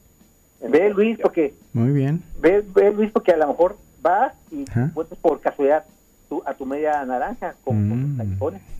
[0.60, 2.22] Ve Luis porque muy bien.
[2.40, 4.64] Ve, ve Luis porque a lo mejor vas y
[4.94, 5.84] vuelves por casualidad
[6.46, 8.38] a tu media naranja con, mm.
[8.42, 8.73] Sí,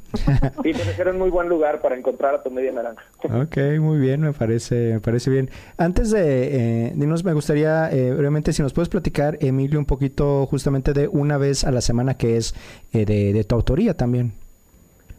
[0.63, 3.03] tiene que un muy buen lugar para encontrar a tu media naranja.
[3.25, 5.51] Ok, muy bien, me parece, me parece bien.
[5.77, 10.47] Antes de, eh, dinos, me gustaría eh, brevemente si nos puedes platicar, Emilio, un poquito
[10.47, 12.55] justamente de una vez a la semana que es
[12.93, 14.33] eh, de, tu autoría también.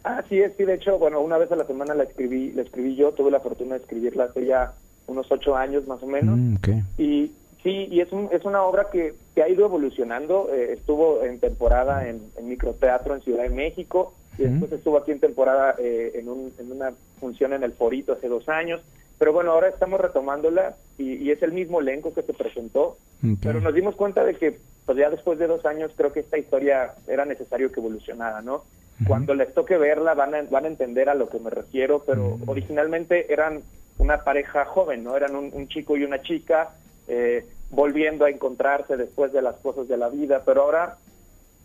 [0.04, 2.94] Ah, sí, sí, de hecho, bueno, una vez a la semana la escribí, la escribí
[2.96, 4.72] yo, tuve la fortuna de escribirla hace ya
[5.06, 6.36] unos ocho años más o menos.
[6.38, 6.56] Mm,
[6.98, 7.32] y
[7.66, 10.50] Sí, y es, un, es una obra que, que ha ido evolucionando.
[10.54, 15.20] Eh, estuvo en temporada en, microteatro en Ciudad de México y después estuvo aquí en
[15.20, 18.82] temporada eh, en, un, en una función en el Forito hace dos años.
[19.18, 22.98] Pero bueno, ahora estamos retomándola y, y es el mismo elenco que se presentó.
[23.42, 26.38] Pero nos dimos cuenta de que pues ya después de dos años creo que esta
[26.38, 28.64] historia era necesario que evolucionara, ¿no?
[29.06, 32.38] Cuando les toque verla van a, van a entender a lo que me refiero, pero
[32.46, 33.60] originalmente eran
[33.98, 35.16] una pareja joven, ¿no?
[35.16, 36.70] Eran un, un chico y una chica
[37.08, 40.96] eh, volviendo a encontrarse después de las cosas de la vida, pero ahora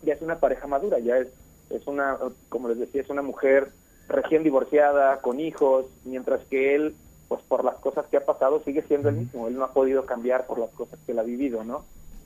[0.02, 1.28] ya es una pareja madura, ya es,
[1.70, 3.70] es una, como les decía, es una mujer
[4.08, 6.94] recién divorciada, con hijos, mientras que él,
[7.28, 10.04] pues por las cosas que ha pasado, sigue siendo el mismo, él no ha podido
[10.04, 11.84] cambiar por las cosas que él ha vivido, ¿no?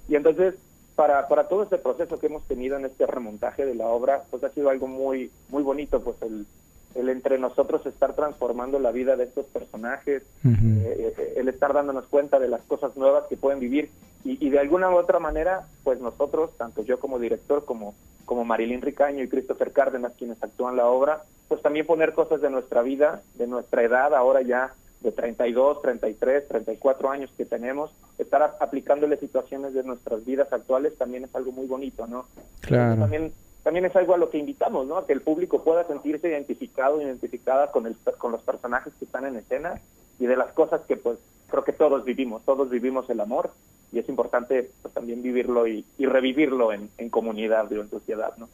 [0.08, 0.54] Y entonces,
[0.94, 4.42] para, para todo este proceso que hemos tenido en este remontaje de la obra, pues
[4.44, 6.46] ha sido algo muy, muy bonito, pues el,
[6.94, 12.06] el entre nosotros estar transformando la vida de estos personajes, eh, eh, el estar dándonos
[12.06, 13.90] cuenta de las cosas nuevas que pueden vivir
[14.24, 18.44] y, y de alguna u otra manera, pues nosotros, tanto yo como director, como, como
[18.44, 22.82] Marilyn Ricaño y Christopher Cárdenas, quienes actúan la obra, pues también poner cosas de nuestra
[22.82, 29.16] vida, de nuestra edad, ahora ya de 32, 33, 34 años que tenemos, estar aplicándole
[29.18, 32.26] situaciones de nuestras vidas actuales también es algo muy bonito, ¿no?
[32.60, 33.02] Claro.
[33.02, 33.32] También
[33.66, 34.96] también es algo a lo que invitamos, ¿no?
[34.96, 39.26] A que el público pueda sentirse identificado, identificada con el con los personajes que están
[39.26, 39.80] en escena
[40.20, 43.50] y de las cosas que pues creo que todos vivimos, todos vivimos el amor
[43.90, 48.34] y es importante pues, también vivirlo y, y revivirlo en, en comunidad o en sociedad,
[48.36, 48.48] ¿no?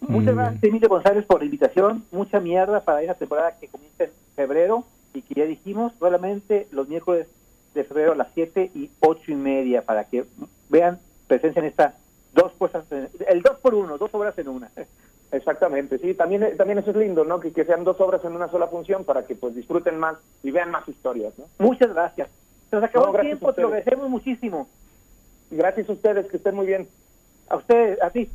[0.00, 2.04] Muchas gracias, Emilio González, por la invitación.
[2.12, 6.90] Mucha mierda para esa temporada que comienza en febrero y que ya dijimos, solamente los
[6.90, 7.26] miércoles
[7.72, 10.26] de febrero a las 7 y 8 y media para que
[10.68, 11.94] vean presencia en esta
[12.32, 14.70] dos cosas, el dos por uno, dos obras en una.
[15.30, 17.38] Exactamente, sí, también también eso es lindo, ¿no?
[17.38, 20.50] Que, que sean dos obras en una sola función para que pues disfruten más y
[20.50, 21.44] vean más historias, ¿no?
[21.58, 22.30] Muchas gracias.
[22.72, 24.68] Nos acabó No, el tiempo, a te lo agradecemos muchísimo.
[25.50, 26.88] Gracias a ustedes, que estén muy bien.
[27.48, 28.30] A ustedes, así.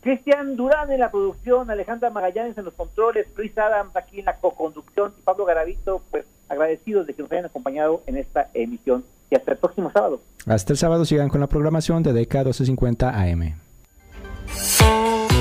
[0.00, 4.36] Cristian Durán en la producción, Alejandra Magallanes en los controles, Luis Adams aquí en la
[4.36, 9.04] co-conducción y Pablo Garavito, pues agradecidos de que nos hayan acompañado en esta emisión.
[9.30, 10.20] Y hasta el próximo sábado.
[10.46, 13.54] Hasta el sábado sigan con la programación de DK 1250 AM.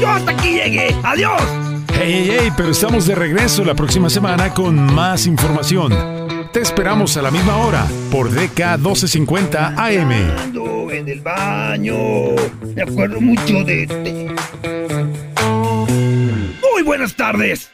[0.02, 0.96] Yo hasta aquí llegué.
[1.04, 1.42] Adiós.
[1.94, 5.94] Hey, hey, hey, pero estamos de regreso la próxima semana con más información.
[6.52, 10.12] Te esperamos a la misma hora por DK 1250 AM.
[10.40, 11.96] Ando en el baño.
[12.76, 14.36] Me acuerdo mucho de este.
[16.74, 17.72] Muy buenas tardes.